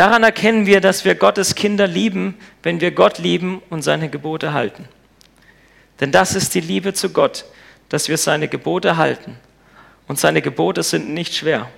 Daran 0.00 0.22
erkennen 0.22 0.64
wir, 0.64 0.80
dass 0.80 1.04
wir 1.04 1.14
Gottes 1.14 1.54
Kinder 1.54 1.86
lieben, 1.86 2.34
wenn 2.62 2.80
wir 2.80 2.90
Gott 2.90 3.18
lieben 3.18 3.60
und 3.68 3.82
seine 3.82 4.08
Gebote 4.08 4.54
halten. 4.54 4.88
Denn 6.00 6.10
das 6.10 6.34
ist 6.34 6.54
die 6.54 6.62
Liebe 6.62 6.94
zu 6.94 7.10
Gott, 7.10 7.44
dass 7.90 8.08
wir 8.08 8.16
seine 8.16 8.48
Gebote 8.48 8.96
halten. 8.96 9.36
Und 10.08 10.18
seine 10.18 10.40
Gebote 10.40 10.82
sind 10.84 11.10
nicht 11.10 11.34
schwer. 11.34 11.68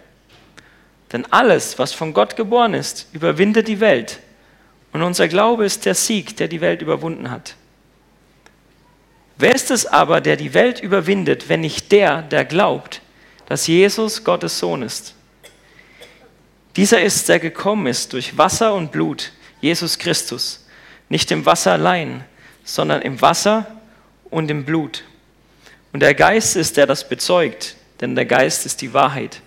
Denn 1.10 1.26
alles, 1.32 1.80
was 1.80 1.94
von 1.94 2.14
Gott 2.14 2.36
geboren 2.36 2.74
ist, 2.74 3.08
überwindet 3.12 3.66
die 3.66 3.80
Welt. 3.80 4.20
Und 4.92 5.02
unser 5.02 5.26
Glaube 5.26 5.64
ist 5.64 5.84
der 5.84 5.96
Sieg, 5.96 6.36
der 6.36 6.46
die 6.46 6.60
Welt 6.60 6.80
überwunden 6.80 7.28
hat. 7.28 7.56
Wer 9.36 9.52
ist 9.52 9.72
es 9.72 9.84
aber, 9.84 10.20
der 10.20 10.36
die 10.36 10.54
Welt 10.54 10.78
überwindet, 10.78 11.48
wenn 11.48 11.62
nicht 11.62 11.90
der, 11.90 12.22
der 12.22 12.44
glaubt, 12.44 13.02
dass 13.46 13.66
Jesus 13.66 14.22
Gottes 14.22 14.60
Sohn 14.60 14.82
ist? 14.82 15.16
Dieser 16.76 17.02
ist, 17.02 17.28
der 17.28 17.38
gekommen 17.38 17.86
ist 17.86 18.12
durch 18.12 18.38
Wasser 18.38 18.74
und 18.74 18.92
Blut, 18.92 19.32
Jesus 19.60 19.98
Christus, 19.98 20.66
nicht 21.08 21.30
im 21.30 21.44
Wasser 21.44 21.72
allein, 21.72 22.24
sondern 22.64 23.02
im 23.02 23.20
Wasser 23.20 23.66
und 24.30 24.50
im 24.50 24.64
Blut. 24.64 25.04
Und 25.92 26.00
der 26.00 26.14
Geist 26.14 26.56
ist, 26.56 26.76
der 26.76 26.86
das 26.86 27.08
bezeugt, 27.08 27.76
denn 28.00 28.14
der 28.14 28.24
Geist 28.24 28.64
ist 28.64 28.80
die 28.80 28.94
Wahrheit. 28.94 29.42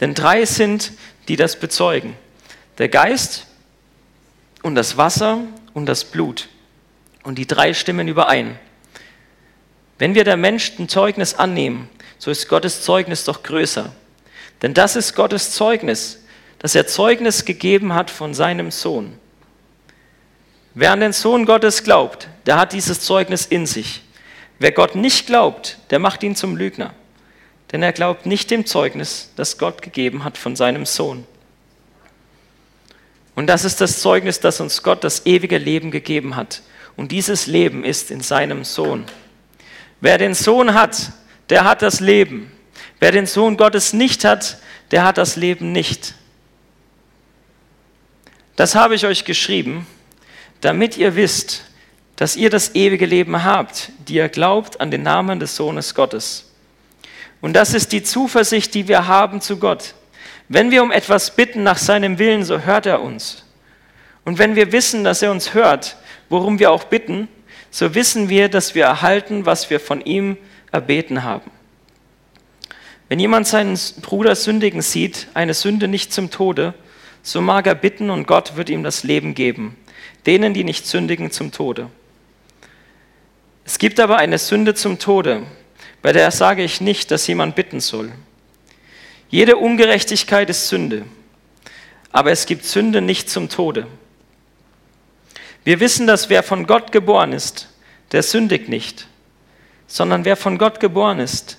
Denn 0.00 0.14
drei 0.14 0.44
sind, 0.44 0.92
die 1.28 1.36
das 1.36 1.58
bezeugen. 1.58 2.16
Der 2.78 2.88
Geist 2.88 3.46
und 4.62 4.74
das 4.74 4.96
Wasser 4.96 5.40
und 5.74 5.86
das 5.86 6.04
Blut. 6.04 6.48
Und 7.22 7.36
die 7.36 7.46
drei 7.46 7.74
stimmen 7.74 8.08
überein. 8.08 8.58
Wenn 9.98 10.14
wir 10.14 10.24
der 10.24 10.36
Mensch 10.36 10.72
ein 10.78 10.88
Zeugnis 10.88 11.34
annehmen, 11.34 11.88
so 12.18 12.30
ist 12.30 12.48
Gottes 12.48 12.82
Zeugnis 12.82 13.24
doch 13.24 13.42
größer. 13.42 13.92
Denn 14.62 14.74
das 14.74 14.96
ist 14.96 15.14
Gottes 15.14 15.52
Zeugnis, 15.52 16.24
dass 16.58 16.74
er 16.74 16.86
Zeugnis 16.86 17.44
gegeben 17.44 17.94
hat 17.94 18.10
von 18.10 18.34
seinem 18.34 18.70
Sohn. 18.70 19.18
Wer 20.74 20.92
an 20.92 21.00
den 21.00 21.12
Sohn 21.12 21.44
Gottes 21.44 21.84
glaubt, 21.84 22.28
der 22.46 22.58
hat 22.58 22.72
dieses 22.72 23.00
Zeugnis 23.00 23.46
in 23.46 23.66
sich. 23.66 24.02
Wer 24.58 24.72
Gott 24.72 24.94
nicht 24.94 25.26
glaubt, 25.26 25.78
der 25.90 25.98
macht 25.98 26.22
ihn 26.22 26.36
zum 26.36 26.56
Lügner. 26.56 26.94
Denn 27.72 27.82
er 27.82 27.92
glaubt 27.92 28.26
nicht 28.26 28.50
dem 28.50 28.66
Zeugnis, 28.66 29.30
das 29.36 29.58
Gott 29.58 29.82
gegeben 29.82 30.24
hat 30.24 30.38
von 30.38 30.56
seinem 30.56 30.86
Sohn. 30.86 31.26
Und 33.34 33.46
das 33.46 33.64
ist 33.64 33.80
das 33.80 34.00
Zeugnis, 34.00 34.40
das 34.40 34.60
uns 34.60 34.82
Gott 34.82 35.04
das 35.04 35.26
ewige 35.26 35.58
Leben 35.58 35.90
gegeben 35.90 36.34
hat. 36.34 36.62
Und 36.96 37.12
dieses 37.12 37.46
Leben 37.46 37.84
ist 37.84 38.10
in 38.10 38.20
seinem 38.20 38.64
Sohn. 38.64 39.04
Wer 40.00 40.18
den 40.18 40.34
Sohn 40.34 40.74
hat, 40.74 41.12
der 41.48 41.64
hat 41.64 41.82
das 41.82 42.00
Leben. 42.00 42.50
Wer 43.00 43.12
den 43.12 43.26
Sohn 43.26 43.56
Gottes 43.56 43.92
nicht 43.92 44.24
hat, 44.24 44.58
der 44.90 45.04
hat 45.04 45.18
das 45.18 45.36
Leben 45.36 45.72
nicht. 45.72 46.14
Das 48.56 48.74
habe 48.74 48.94
ich 48.94 49.06
euch 49.06 49.24
geschrieben, 49.24 49.86
damit 50.60 50.96
ihr 50.96 51.14
wisst, 51.14 51.64
dass 52.16 52.34
ihr 52.34 52.50
das 52.50 52.74
ewige 52.74 53.06
Leben 53.06 53.44
habt, 53.44 53.92
die 54.08 54.14
ihr 54.14 54.28
glaubt 54.28 54.80
an 54.80 54.90
den 54.90 55.04
Namen 55.04 55.38
des 55.38 55.54
Sohnes 55.54 55.94
Gottes. 55.94 56.50
Und 57.40 57.52
das 57.52 57.74
ist 57.74 57.92
die 57.92 58.02
Zuversicht, 58.02 58.74
die 58.74 58.88
wir 58.88 59.06
haben 59.06 59.40
zu 59.40 59.58
Gott. 59.58 59.94
Wenn 60.48 60.72
wir 60.72 60.82
um 60.82 60.90
etwas 60.90 61.36
bitten 61.36 61.62
nach 61.62 61.78
seinem 61.78 62.18
Willen, 62.18 62.42
so 62.42 62.60
hört 62.60 62.86
er 62.86 63.02
uns. 63.02 63.44
Und 64.24 64.38
wenn 64.38 64.56
wir 64.56 64.72
wissen, 64.72 65.04
dass 65.04 65.22
er 65.22 65.30
uns 65.30 65.54
hört, 65.54 65.96
worum 66.28 66.58
wir 66.58 66.72
auch 66.72 66.84
bitten, 66.84 67.28
so 67.70 67.94
wissen 67.94 68.28
wir, 68.28 68.48
dass 68.48 68.74
wir 68.74 68.84
erhalten, 68.84 69.46
was 69.46 69.70
wir 69.70 69.78
von 69.78 70.00
ihm 70.00 70.36
erbeten 70.72 71.22
haben. 71.22 71.50
Wenn 73.08 73.20
jemand 73.20 73.46
seinen 73.46 73.78
Bruder 74.02 74.36
sündigen 74.36 74.82
sieht, 74.82 75.28
eine 75.32 75.54
Sünde 75.54 75.88
nicht 75.88 76.12
zum 76.12 76.30
Tode, 76.30 76.74
so 77.22 77.40
mag 77.40 77.66
er 77.66 77.74
bitten 77.74 78.10
und 78.10 78.26
Gott 78.26 78.56
wird 78.56 78.68
ihm 78.68 78.82
das 78.82 79.02
Leben 79.02 79.34
geben, 79.34 79.76
denen, 80.26 80.52
die 80.52 80.64
nicht 80.64 80.86
sündigen, 80.86 81.30
zum 81.30 81.50
Tode. 81.50 81.90
Es 83.64 83.78
gibt 83.78 83.98
aber 84.00 84.18
eine 84.18 84.38
Sünde 84.38 84.74
zum 84.74 84.98
Tode, 84.98 85.42
bei 86.02 86.12
der 86.12 86.30
sage 86.30 86.62
ich 86.62 86.80
nicht, 86.80 87.10
dass 87.10 87.26
jemand 87.26 87.54
bitten 87.54 87.80
soll. 87.80 88.12
Jede 89.30 89.56
Ungerechtigkeit 89.56 90.48
ist 90.48 90.68
Sünde, 90.68 91.04
aber 92.12 92.30
es 92.30 92.46
gibt 92.46 92.64
Sünde 92.64 93.00
nicht 93.00 93.28
zum 93.28 93.48
Tode. 93.48 93.86
Wir 95.64 95.80
wissen, 95.80 96.06
dass 96.06 96.30
wer 96.30 96.42
von 96.42 96.66
Gott 96.66 96.92
geboren 96.92 97.32
ist, 97.32 97.68
der 98.12 98.22
sündigt 98.22 98.68
nicht, 98.68 99.06
sondern 99.86 100.24
wer 100.24 100.36
von 100.36 100.56
Gott 100.56 100.80
geboren 100.80 101.20
ist, 101.20 101.58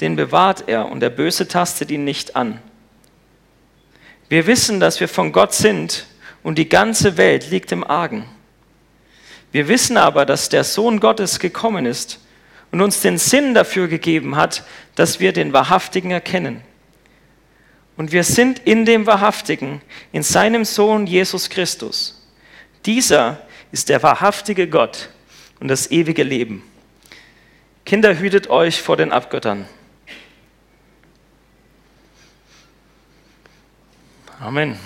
den 0.00 0.16
bewahrt 0.16 0.64
er 0.68 0.86
und 0.86 1.00
der 1.00 1.10
Böse 1.10 1.46
tastet 1.46 1.90
ihn 1.90 2.04
nicht 2.04 2.36
an. 2.36 2.60
Wir 4.28 4.46
wissen, 4.46 4.80
dass 4.80 5.00
wir 5.00 5.08
von 5.08 5.32
Gott 5.32 5.52
sind 5.54 6.06
und 6.42 6.56
die 6.56 6.68
ganze 6.68 7.16
Welt 7.16 7.50
liegt 7.50 7.72
im 7.72 7.84
Argen. 7.84 8.24
Wir 9.52 9.68
wissen 9.68 9.96
aber, 9.96 10.24
dass 10.24 10.48
der 10.48 10.64
Sohn 10.64 11.00
Gottes 11.00 11.38
gekommen 11.38 11.84
ist 11.84 12.20
und 12.70 12.80
uns 12.80 13.00
den 13.00 13.18
Sinn 13.18 13.54
dafür 13.54 13.88
gegeben 13.88 14.36
hat, 14.36 14.64
dass 14.94 15.20
wir 15.20 15.32
den 15.32 15.52
Wahrhaftigen 15.52 16.12
erkennen. 16.12 16.62
Und 17.96 18.12
wir 18.12 18.24
sind 18.24 18.60
in 18.60 18.86
dem 18.86 19.06
Wahrhaftigen, 19.06 19.82
in 20.12 20.22
seinem 20.22 20.64
Sohn 20.64 21.06
Jesus 21.06 21.50
Christus. 21.50 22.26
Dieser 22.86 23.42
ist 23.72 23.88
der 23.88 24.02
wahrhaftige 24.02 24.68
Gott 24.68 25.10
und 25.58 25.68
das 25.68 25.90
ewige 25.90 26.22
Leben. 26.22 26.62
Kinder, 27.84 28.18
hütet 28.18 28.48
euch 28.48 28.80
vor 28.80 28.96
den 28.96 29.12
Abgöttern. 29.12 29.66
Amen. 34.40 34.78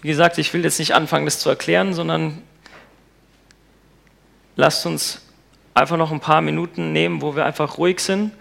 Wie 0.00 0.08
gesagt, 0.08 0.36
ich 0.38 0.52
will 0.52 0.64
jetzt 0.64 0.80
nicht 0.80 0.92
anfangen, 0.92 1.24
das 1.24 1.38
zu 1.38 1.48
erklären, 1.48 1.94
sondern 1.94 2.42
lasst 4.56 4.84
uns 4.84 5.24
einfach 5.74 5.96
noch 5.96 6.10
ein 6.10 6.18
paar 6.18 6.40
Minuten 6.40 6.90
nehmen, 6.92 7.22
wo 7.22 7.36
wir 7.36 7.46
einfach 7.46 7.78
ruhig 7.78 8.00
sind, 8.00 8.32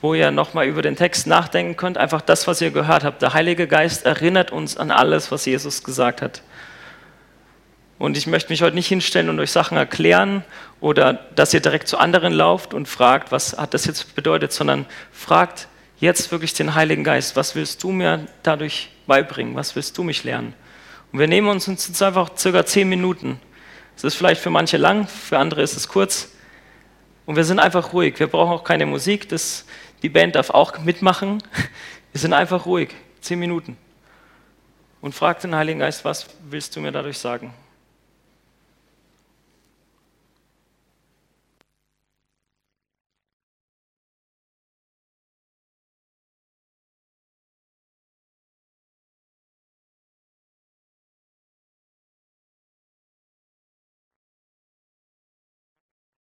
wo 0.00 0.14
ihr 0.14 0.30
nochmal 0.30 0.66
über 0.66 0.80
den 0.80 0.96
Text 0.96 1.26
nachdenken 1.26 1.76
könnt. 1.76 1.98
Einfach 1.98 2.22
das, 2.22 2.46
was 2.46 2.62
ihr 2.62 2.70
gehört 2.70 3.04
habt. 3.04 3.20
Der 3.20 3.34
Heilige 3.34 3.68
Geist 3.68 4.06
erinnert 4.06 4.52
uns 4.52 4.78
an 4.78 4.90
alles, 4.90 5.30
was 5.30 5.44
Jesus 5.44 5.84
gesagt 5.84 6.22
hat. 6.22 6.40
Und 7.98 8.16
ich 8.16 8.26
möchte 8.26 8.50
mich 8.50 8.62
heute 8.62 8.74
nicht 8.74 8.88
hinstellen 8.88 9.30
und 9.30 9.40
euch 9.40 9.50
Sachen 9.50 9.78
erklären 9.78 10.44
oder 10.80 11.14
dass 11.34 11.54
ihr 11.54 11.60
direkt 11.60 11.88
zu 11.88 11.96
anderen 11.96 12.32
lauft 12.32 12.74
und 12.74 12.88
fragt, 12.88 13.32
was 13.32 13.56
hat 13.56 13.72
das 13.72 13.86
jetzt 13.86 14.14
bedeutet, 14.14 14.52
sondern 14.52 14.84
fragt 15.12 15.68
jetzt 15.98 16.30
wirklich 16.30 16.52
den 16.52 16.74
Heiligen 16.74 17.04
Geist, 17.04 17.36
was 17.36 17.54
willst 17.54 17.82
du 17.82 17.90
mir 17.90 18.26
dadurch 18.42 18.90
beibringen, 19.06 19.54
was 19.54 19.76
willst 19.76 19.96
du 19.96 20.02
mich 20.02 20.24
lernen? 20.24 20.52
Und 21.12 21.20
wir 21.20 21.28
nehmen 21.28 21.48
uns 21.48 21.66
jetzt 21.66 22.02
einfach 22.02 22.30
circa 22.36 22.66
zehn 22.66 22.88
Minuten. 22.88 23.40
Es 23.96 24.04
ist 24.04 24.14
vielleicht 24.16 24.42
für 24.42 24.50
manche 24.50 24.76
lang, 24.76 25.06
für 25.08 25.38
andere 25.38 25.62
ist 25.62 25.76
es 25.76 25.88
kurz. 25.88 26.32
Und 27.24 27.36
wir 27.36 27.44
sind 27.44 27.58
einfach 27.58 27.94
ruhig. 27.94 28.18
Wir 28.20 28.26
brauchen 28.26 28.52
auch 28.52 28.64
keine 28.64 28.84
Musik. 28.84 29.28
Das, 29.30 29.64
die 30.02 30.10
Band 30.10 30.36
darf 30.36 30.50
auch 30.50 30.78
mitmachen. 30.78 31.42
Wir 32.12 32.20
sind 32.20 32.32
einfach 32.32 32.64
ruhig. 32.64 32.94
Zehn 33.20 33.38
Minuten. 33.38 33.76
Und 35.02 35.14
fragt 35.14 35.44
den 35.44 35.54
Heiligen 35.54 35.80
Geist, 35.80 36.04
was 36.04 36.26
willst 36.48 36.74
du 36.76 36.80
mir 36.80 36.92
dadurch 36.92 37.18
sagen? 37.18 37.52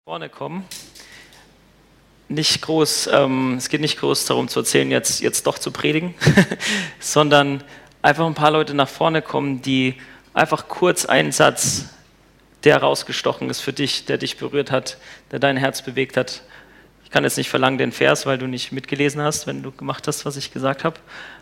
Vorne 0.09 0.27
kommen. 0.27 0.65
Nicht 2.29 2.63
groß, 2.63 3.11
ähm, 3.13 3.57
es 3.59 3.69
geht 3.69 3.79
nicht 3.79 3.99
groß 3.99 4.25
darum 4.25 4.47
zu 4.47 4.61
erzählen, 4.61 4.89
jetzt, 4.89 5.21
jetzt 5.21 5.45
doch 5.45 5.59
zu 5.59 5.69
predigen, 5.69 6.15
sondern 6.99 7.63
einfach 8.01 8.25
ein 8.25 8.33
paar 8.33 8.49
Leute 8.49 8.73
nach 8.73 8.89
vorne 8.89 9.21
kommen, 9.21 9.61
die 9.61 9.93
einfach 10.33 10.67
kurz 10.67 11.05
einen 11.05 11.31
Satz, 11.31 11.89
der 12.63 12.77
rausgestochen 12.77 13.51
ist 13.51 13.59
für 13.59 13.71
dich, 13.71 14.05
der 14.05 14.17
dich 14.17 14.37
berührt 14.37 14.71
hat, 14.71 14.97
der 15.29 15.37
dein 15.37 15.57
Herz 15.57 15.83
bewegt 15.83 16.17
hat. 16.17 16.41
Ich 17.03 17.11
kann 17.11 17.23
jetzt 17.23 17.37
nicht 17.37 17.51
verlangen 17.51 17.77
den 17.77 17.91
Vers, 17.91 18.25
weil 18.25 18.39
du 18.39 18.47
nicht 18.47 18.71
mitgelesen 18.71 19.21
hast, 19.21 19.45
wenn 19.45 19.61
du 19.61 19.71
gemacht 19.71 20.07
hast, 20.07 20.25
was 20.25 20.37
ich 20.37 20.51
gesagt 20.51 20.85
habe, 20.85 20.99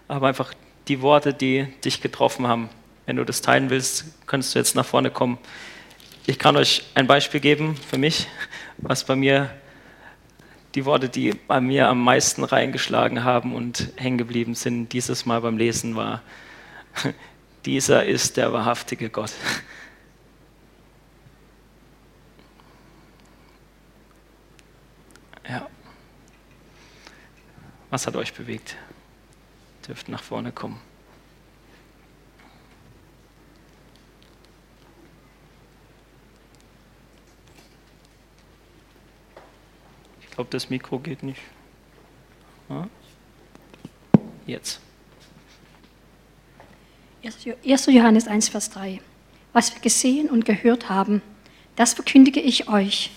aber 0.10 0.28
einfach 0.28 0.54
die 0.90 1.02
Worte, 1.02 1.34
die 1.34 1.68
dich 1.86 2.02
getroffen 2.02 2.48
haben. 2.48 2.68
Wenn 3.06 3.16
du 3.16 3.24
das 3.24 3.42
teilen 3.42 3.70
willst, 3.70 4.08
kannst 4.26 4.54
du 4.54 4.60
jetzt 4.60 4.76
nach 4.76 4.86
vorne 4.86 5.10
kommen. 5.10 5.38
Ich 6.30 6.38
kann 6.38 6.58
euch 6.58 6.84
ein 6.94 7.08
Beispiel 7.08 7.40
geben 7.40 7.78
für 7.90 7.98
mich, 7.98 8.28
was 8.78 9.04
bei 9.04 9.16
mir 9.16 9.50
die 10.76 10.86
Worte, 10.86 11.10
die 11.10 11.32
bei 11.32 11.60
mir 11.60 11.88
am 11.88 12.04
meisten 12.04 12.44
reingeschlagen 12.44 13.24
haben 13.24 13.56
und 13.56 13.92
hängen 13.96 14.18
geblieben 14.18 14.54
sind, 14.54 14.94
dieses 14.94 15.26
Mal 15.26 15.42
beim 15.42 15.58
Lesen 15.58 15.96
war, 15.96 16.22
dieser 17.66 18.06
ist 18.06 18.38
der 18.38 18.54
wahrhaftige 18.54 19.10
Gott. 19.10 19.32
Ja. 25.50 25.66
Was 27.90 28.06
hat 28.06 28.18
euch 28.18 28.34
bewegt? 28.34 28.76
Dürft 29.88 30.10
nach 30.10 30.22
vorne 30.22 30.52
kommen. 30.52 30.82
Glaube, 40.38 40.52
das 40.52 40.70
Mikro 40.70 41.00
geht 41.00 41.24
nicht. 41.24 41.42
Jetzt. 44.46 44.80
1. 47.66 47.88
Johannes 47.88 48.28
1, 48.28 48.50
Vers 48.50 48.70
3. 48.70 49.02
Was 49.54 49.74
wir 49.74 49.82
gesehen 49.82 50.30
und 50.30 50.46
gehört 50.46 50.90
haben, 50.90 51.24
das 51.76 51.96
verkündige 51.96 52.40
ich 52.40 52.70
euch, 52.70 53.10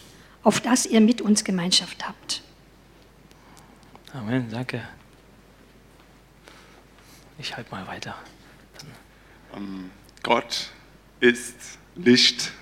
auf 0.42 0.62
dass 0.62 0.86
ihr 0.86 1.02
mit 1.02 1.20
uns 1.20 1.44
Gemeinschaft 1.44 2.08
habt. 2.08 2.42
Amen, 4.14 4.48
danke. 4.50 4.88
Ich 7.38 7.54
halte 7.54 7.70
mal 7.70 7.86
weiter. 7.86 8.16
Um, 9.52 9.90
Gott 10.22 10.70
ist 11.20 11.78
Licht. 11.96 12.52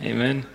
Amen. 0.00 0.46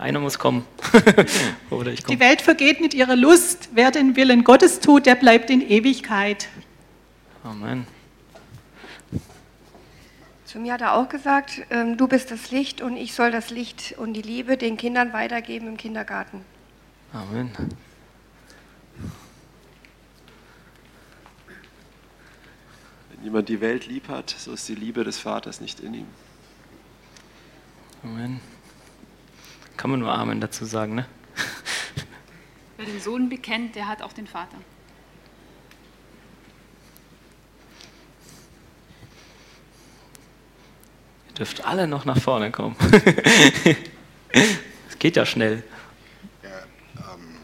Einer 0.00 0.18
muss 0.18 0.38
kommen. 0.38 0.64
Oder 1.70 1.92
ich 1.92 2.02
komme. 2.02 2.16
Die 2.16 2.24
Welt 2.24 2.40
vergeht 2.40 2.80
mit 2.80 2.94
ihrer 2.94 3.16
Lust. 3.16 3.68
Wer 3.74 3.90
den 3.90 4.16
Willen 4.16 4.44
Gottes 4.44 4.80
tut, 4.80 5.04
der 5.04 5.14
bleibt 5.14 5.50
in 5.50 5.60
Ewigkeit. 5.60 6.48
Amen. 7.44 7.86
Zu 10.46 10.58
mir 10.58 10.72
hat 10.72 10.80
er 10.80 10.94
auch 10.94 11.10
gesagt, 11.10 11.60
ähm, 11.68 11.98
du 11.98 12.08
bist 12.08 12.30
das 12.30 12.50
Licht 12.50 12.80
und 12.80 12.96
ich 12.96 13.12
soll 13.12 13.30
das 13.30 13.50
Licht 13.50 13.94
und 13.98 14.14
die 14.14 14.22
Liebe 14.22 14.56
den 14.56 14.78
Kindern 14.78 15.12
weitergeben 15.12 15.68
im 15.68 15.76
Kindergarten. 15.76 16.46
Amen. 17.12 17.50
Wenn 23.10 23.22
jemand 23.22 23.50
die 23.50 23.60
Welt 23.60 23.86
lieb 23.86 24.08
hat, 24.08 24.30
so 24.30 24.52
ist 24.52 24.66
die 24.66 24.74
Liebe 24.74 25.04
des 25.04 25.18
Vaters 25.18 25.60
nicht 25.60 25.78
in 25.80 25.92
ihm. 25.92 26.06
Amen. 28.02 28.40
Kann 29.80 29.90
man 29.90 30.00
nur 30.00 30.12
Amen 30.12 30.42
dazu 30.42 30.66
sagen, 30.66 30.94
ne? 30.94 31.06
Wer 32.76 32.84
den 32.84 33.00
Sohn 33.00 33.30
bekennt, 33.30 33.76
der 33.76 33.88
hat 33.88 34.02
auch 34.02 34.12
den 34.12 34.26
Vater. 34.26 34.58
Ihr 41.28 41.34
dürft 41.34 41.64
alle 41.64 41.86
noch 41.86 42.04
nach 42.04 42.20
vorne 42.20 42.50
kommen. 42.50 42.76
Es 44.90 44.98
geht 44.98 45.16
ja 45.16 45.24
schnell. 45.24 45.64
Ja, 46.42 46.50
ähm, 47.14 47.38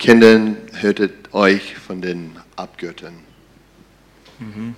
Kindern, 0.00 0.56
hörtet 0.72 1.32
euch 1.32 1.76
von 1.76 2.02
den 2.02 2.36
Abgöttern. 2.56 3.20
Mhm. 4.40 4.74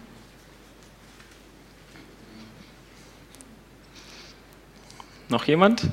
Noch 5.30 5.44
jemand? 5.44 5.90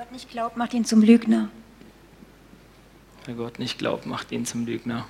Gott 0.00 0.12
nicht 0.12 0.30
glaubt, 0.30 0.56
macht 0.56 0.72
ihn 0.72 0.86
zum 0.86 1.02
Lügner. 1.02 1.50
Wer 3.26 3.34
Gott 3.34 3.58
nicht 3.58 3.78
glaubt, 3.78 4.06
macht 4.06 4.32
ihn 4.32 4.46
zum 4.46 4.64
Lügner. 4.64 5.04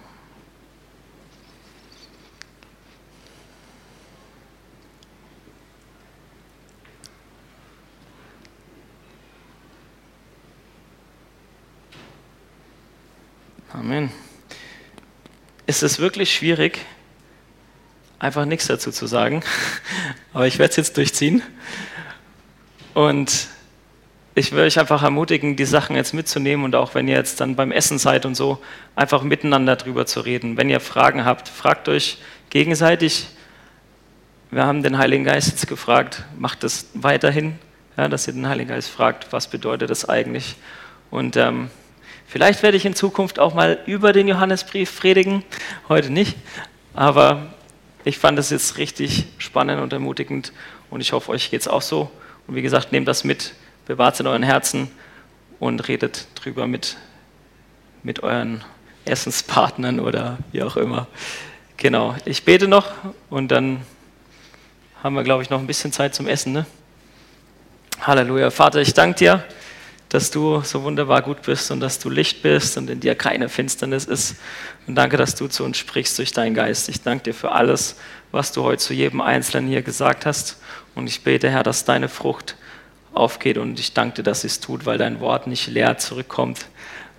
Amen. 13.72 14.10
Ist 15.68 15.84
es 15.84 16.00
wirklich 16.00 16.34
schwierig, 16.34 16.84
einfach 18.18 18.44
nichts 18.44 18.66
dazu 18.66 18.90
zu 18.90 19.06
sagen, 19.06 19.44
aber 20.32 20.48
ich 20.48 20.58
werde 20.58 20.70
es 20.70 20.76
jetzt 20.76 20.96
durchziehen. 20.96 21.44
Und 22.94 23.50
ich 24.40 24.52
will 24.52 24.62
euch 24.62 24.80
einfach 24.80 25.02
ermutigen, 25.02 25.54
die 25.54 25.66
Sachen 25.66 25.94
jetzt 25.96 26.14
mitzunehmen 26.14 26.64
und 26.64 26.74
auch 26.74 26.94
wenn 26.94 27.06
ihr 27.06 27.16
jetzt 27.16 27.40
dann 27.40 27.56
beim 27.56 27.70
Essen 27.72 27.98
seid 27.98 28.24
und 28.24 28.34
so, 28.34 28.58
einfach 28.96 29.22
miteinander 29.22 29.76
drüber 29.76 30.06
zu 30.06 30.20
reden. 30.20 30.56
Wenn 30.56 30.70
ihr 30.70 30.80
Fragen 30.80 31.26
habt, 31.26 31.48
fragt 31.48 31.88
euch 31.88 32.18
gegenseitig. 32.48 33.26
Wir 34.50 34.64
haben 34.64 34.82
den 34.82 34.96
Heiligen 34.96 35.24
Geist 35.24 35.48
jetzt 35.48 35.68
gefragt, 35.68 36.24
macht 36.38 36.64
das 36.64 36.86
weiterhin, 36.94 37.58
ja, 37.98 38.08
dass 38.08 38.26
ihr 38.26 38.32
den 38.32 38.48
Heiligen 38.48 38.70
Geist 38.70 38.88
fragt, 38.88 39.30
was 39.30 39.48
bedeutet 39.48 39.90
das 39.90 40.08
eigentlich? 40.08 40.56
Und 41.10 41.36
ähm, 41.36 41.70
vielleicht 42.26 42.62
werde 42.62 42.78
ich 42.78 42.86
in 42.86 42.94
Zukunft 42.94 43.38
auch 43.38 43.52
mal 43.52 43.78
über 43.84 44.14
den 44.14 44.26
Johannesbrief 44.26 44.98
predigen, 44.98 45.44
heute 45.88 46.10
nicht, 46.10 46.36
aber 46.94 47.52
ich 48.04 48.18
fand 48.18 48.38
es 48.38 48.48
jetzt 48.48 48.78
richtig 48.78 49.26
spannend 49.36 49.82
und 49.82 49.92
ermutigend 49.92 50.52
und 50.88 51.02
ich 51.02 51.12
hoffe, 51.12 51.30
euch 51.30 51.50
geht 51.50 51.60
es 51.60 51.68
auch 51.68 51.82
so. 51.82 52.10
Und 52.46 52.54
wie 52.54 52.62
gesagt, 52.62 52.90
nehmt 52.90 53.06
das 53.06 53.22
mit 53.22 53.52
bewahrt 53.90 54.14
es 54.14 54.20
in 54.20 54.28
euren 54.28 54.44
Herzen 54.44 54.88
und 55.58 55.88
redet 55.88 56.28
drüber 56.36 56.68
mit, 56.68 56.96
mit 58.04 58.22
euren 58.22 58.62
Essenspartnern 59.04 59.98
oder 59.98 60.38
wie 60.52 60.62
auch 60.62 60.76
immer. 60.76 61.08
Genau, 61.76 62.14
ich 62.24 62.44
bete 62.44 62.68
noch 62.68 62.86
und 63.30 63.48
dann 63.48 63.80
haben 65.02 65.16
wir, 65.16 65.24
glaube 65.24 65.42
ich, 65.42 65.50
noch 65.50 65.58
ein 65.58 65.66
bisschen 65.66 65.90
Zeit 65.90 66.14
zum 66.14 66.28
Essen. 66.28 66.52
Ne? 66.52 66.66
Halleluja. 68.02 68.52
Vater, 68.52 68.80
ich 68.80 68.94
danke 68.94 69.18
dir, 69.18 69.44
dass 70.08 70.30
du 70.30 70.60
so 70.60 70.84
wunderbar 70.84 71.22
gut 71.22 71.42
bist 71.42 71.72
und 71.72 71.80
dass 71.80 71.98
du 71.98 72.10
Licht 72.10 72.42
bist 72.42 72.76
und 72.76 72.88
in 72.90 73.00
dir 73.00 73.16
keine 73.16 73.48
Finsternis 73.48 74.04
ist. 74.04 74.36
Und 74.86 74.94
danke, 74.94 75.16
dass 75.16 75.34
du 75.34 75.48
zu 75.48 75.64
uns 75.64 75.78
sprichst 75.78 76.16
durch 76.16 76.30
deinen 76.30 76.54
Geist. 76.54 76.88
Ich 76.88 77.02
danke 77.02 77.24
dir 77.24 77.34
für 77.34 77.50
alles, 77.50 77.96
was 78.30 78.52
du 78.52 78.62
heute 78.62 78.78
zu 78.78 78.94
jedem 78.94 79.20
Einzelnen 79.20 79.66
hier 79.66 79.82
gesagt 79.82 80.26
hast. 80.26 80.58
Und 80.94 81.08
ich 81.08 81.24
bete, 81.24 81.50
Herr, 81.50 81.64
dass 81.64 81.84
deine 81.84 82.08
Frucht 82.08 82.54
aufgeht. 83.12 83.58
Und 83.58 83.78
ich 83.78 83.92
danke 83.92 84.16
dir, 84.16 84.22
dass 84.22 84.44
es 84.44 84.60
tut, 84.60 84.86
weil 84.86 84.98
dein 84.98 85.20
Wort 85.20 85.46
nicht 85.46 85.66
leer 85.66 85.98
zurückkommt. 85.98 86.66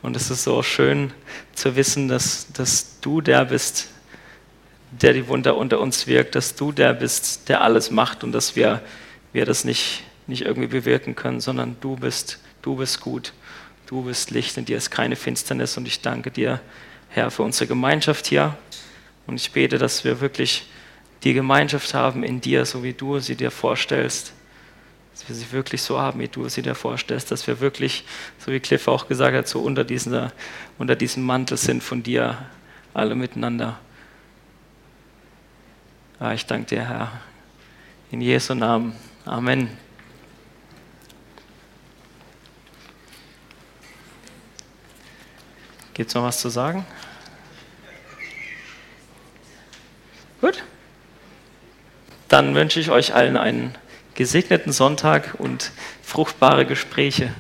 Und 0.02 0.16
es 0.16 0.32
ist 0.32 0.44
so 0.44 0.64
schön 0.64 1.14
zu 1.54 1.76
wissen, 1.76 2.08
dass, 2.08 2.52
dass 2.54 3.00
du 3.02 3.22
der 3.22 3.46
bist, 3.46 3.90
der 4.92 5.14
die 5.14 5.28
Wunder 5.28 5.58
unter 5.58 5.80
uns 5.80 6.08
wirkt, 6.08 6.36
dass 6.36 6.56
du 6.56 6.72
der 6.72 6.94
bist, 6.94 7.50
der 7.50 7.62
alles 7.62 7.92
macht 7.92 8.24
und 8.24 8.32
dass 8.32 8.56
wir, 8.56 8.82
wir 9.32 9.46
das 9.46 9.64
nicht, 9.64 10.04
nicht 10.28 10.44
irgendwie 10.44 10.68
bewirken 10.68 11.16
können, 11.16 11.40
sondern 11.40 11.78
du 11.82 11.96
bist, 11.96 12.40
du 12.62 12.76
bist 12.76 13.00
gut, 13.00 13.34
du 13.86 14.02
bist 14.02 14.32
Licht, 14.32 14.58
in 14.58 14.66
dir 14.66 14.78
ist 14.78 14.90
keine 14.90 15.16
Finsternis 15.16 15.78
und 15.78 15.88
ich 15.88 16.02
danke 16.02 16.32
dir, 16.32 16.60
Herr, 17.10 17.30
für 17.30 17.44
unsere 17.44 17.68
Gemeinschaft 17.68 18.26
hier 18.26 18.58
und 19.28 19.36
ich 19.36 19.52
bete, 19.52 19.78
dass 19.78 20.04
wir 20.04 20.20
wirklich 20.20 20.66
die 21.24 21.34
Gemeinschaft 21.34 21.94
haben 21.94 22.24
in 22.24 22.42
dir, 22.42 22.66
so 22.66 22.84
wie 22.84 22.94
du 22.94 23.20
sie 23.20 23.36
dir 23.36 23.52
vorstellst 23.52 24.34
dass 25.22 25.30
wir 25.30 25.36
sie 25.36 25.52
wirklich 25.52 25.82
so 25.84 26.00
haben, 26.00 26.20
wie 26.20 26.28
du 26.28 26.50
sie 26.50 26.62
dir 26.62 26.74
vorstellst, 26.74 27.32
dass 27.32 27.46
wir 27.46 27.60
wirklich, 27.60 28.06
so 28.40 28.52
wie 28.52 28.60
Cliff 28.60 28.88
auch 28.88 29.08
gesagt 29.08 29.36
hat, 29.36 29.48
so 29.48 29.62
unter, 29.62 29.84
dieser, 29.84 30.32
unter 30.78 30.96
diesem 30.96 31.24
Mantel 31.24 31.58
sind 31.58 31.84
von 31.84 32.02
dir 32.02 32.38
alle 32.94 33.14
miteinander. 33.16 33.80
Ja, 36.20 36.34
ich 36.34 36.46
danke 36.46 36.68
dir, 36.68 36.88
Herr. 36.88 37.12
In 38.12 38.22
Jesu 38.22 38.56
Namen. 38.56 38.96
Amen. 39.26 39.70
Gibt 45.94 46.10
es 46.10 46.16
noch 46.16 46.24
was 46.24 46.40
zu 46.40 46.50
sagen? 46.50 46.86
Gut. 50.40 50.64
Dann 52.28 52.56
wünsche 52.56 52.80
ich 52.80 52.90
euch 52.90 53.14
allen 53.14 53.38
einen 53.38 53.76
gesegneten 54.22 54.72
Sonntag 54.72 55.34
und 55.40 55.72
fruchtbare 56.04 56.68
Gespräche. 56.68 57.34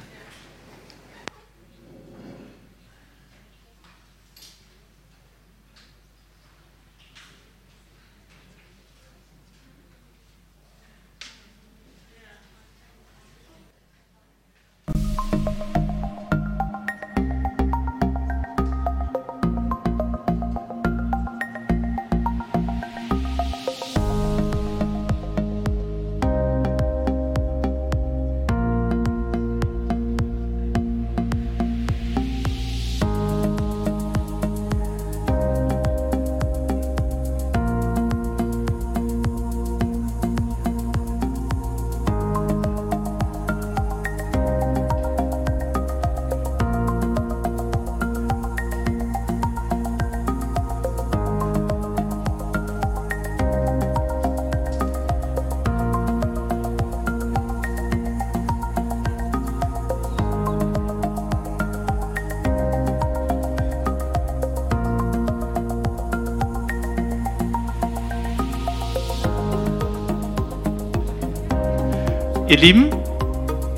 Ihr 72.51 72.57
Lieben, 72.57 72.89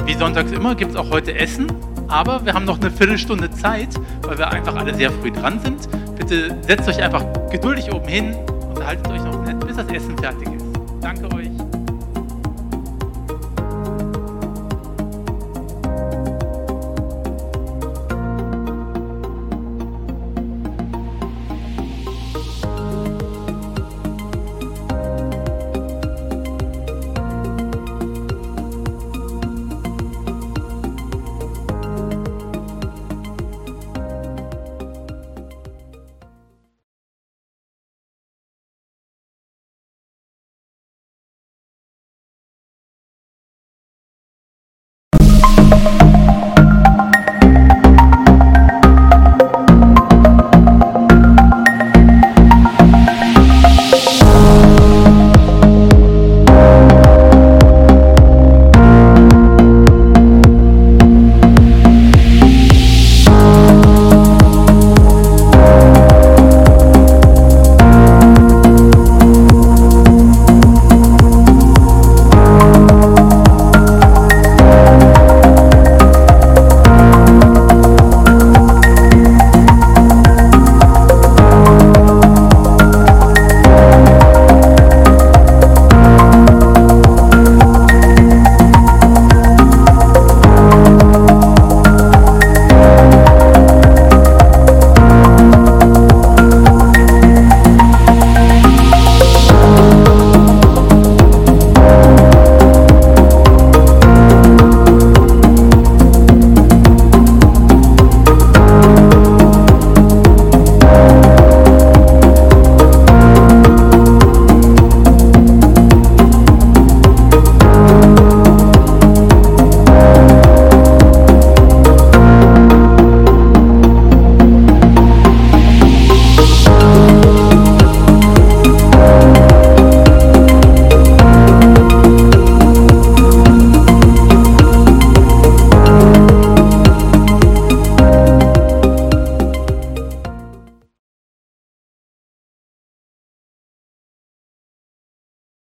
wie 0.04 0.16
sonntags 0.16 0.52
immer 0.52 0.74
gibt 0.74 0.94
es 0.94 0.98
auch 0.98 1.12
heute 1.12 1.36
Essen, 1.36 1.72
aber 2.08 2.44
wir 2.44 2.56
haben 2.56 2.66
noch 2.66 2.80
eine 2.82 2.90
Viertelstunde 2.90 3.52
Zeit, 3.52 3.90
weil 4.24 4.40
wir 4.40 4.50
einfach 4.50 4.76
alle 4.76 4.96
sehr 4.96 5.12
früh 5.12 5.30
dran 5.30 5.60
sind. 5.60 5.88
Bitte 6.18 6.58
setzt 6.66 6.90
euch 6.90 7.00
einfach 7.00 7.24
geduldig 7.52 7.94
oben 7.94 8.08
hin, 8.08 8.36
unterhaltet 8.68 9.08
euch 9.10 9.24
noch 9.24 9.46
nett, 9.46 9.60
bis 9.60 9.76
das 9.76 9.88
Essen 9.90 10.18
fertig 10.18 10.48
ist. 10.56 10.66
Danke 11.02 11.32
euch. 11.36 11.63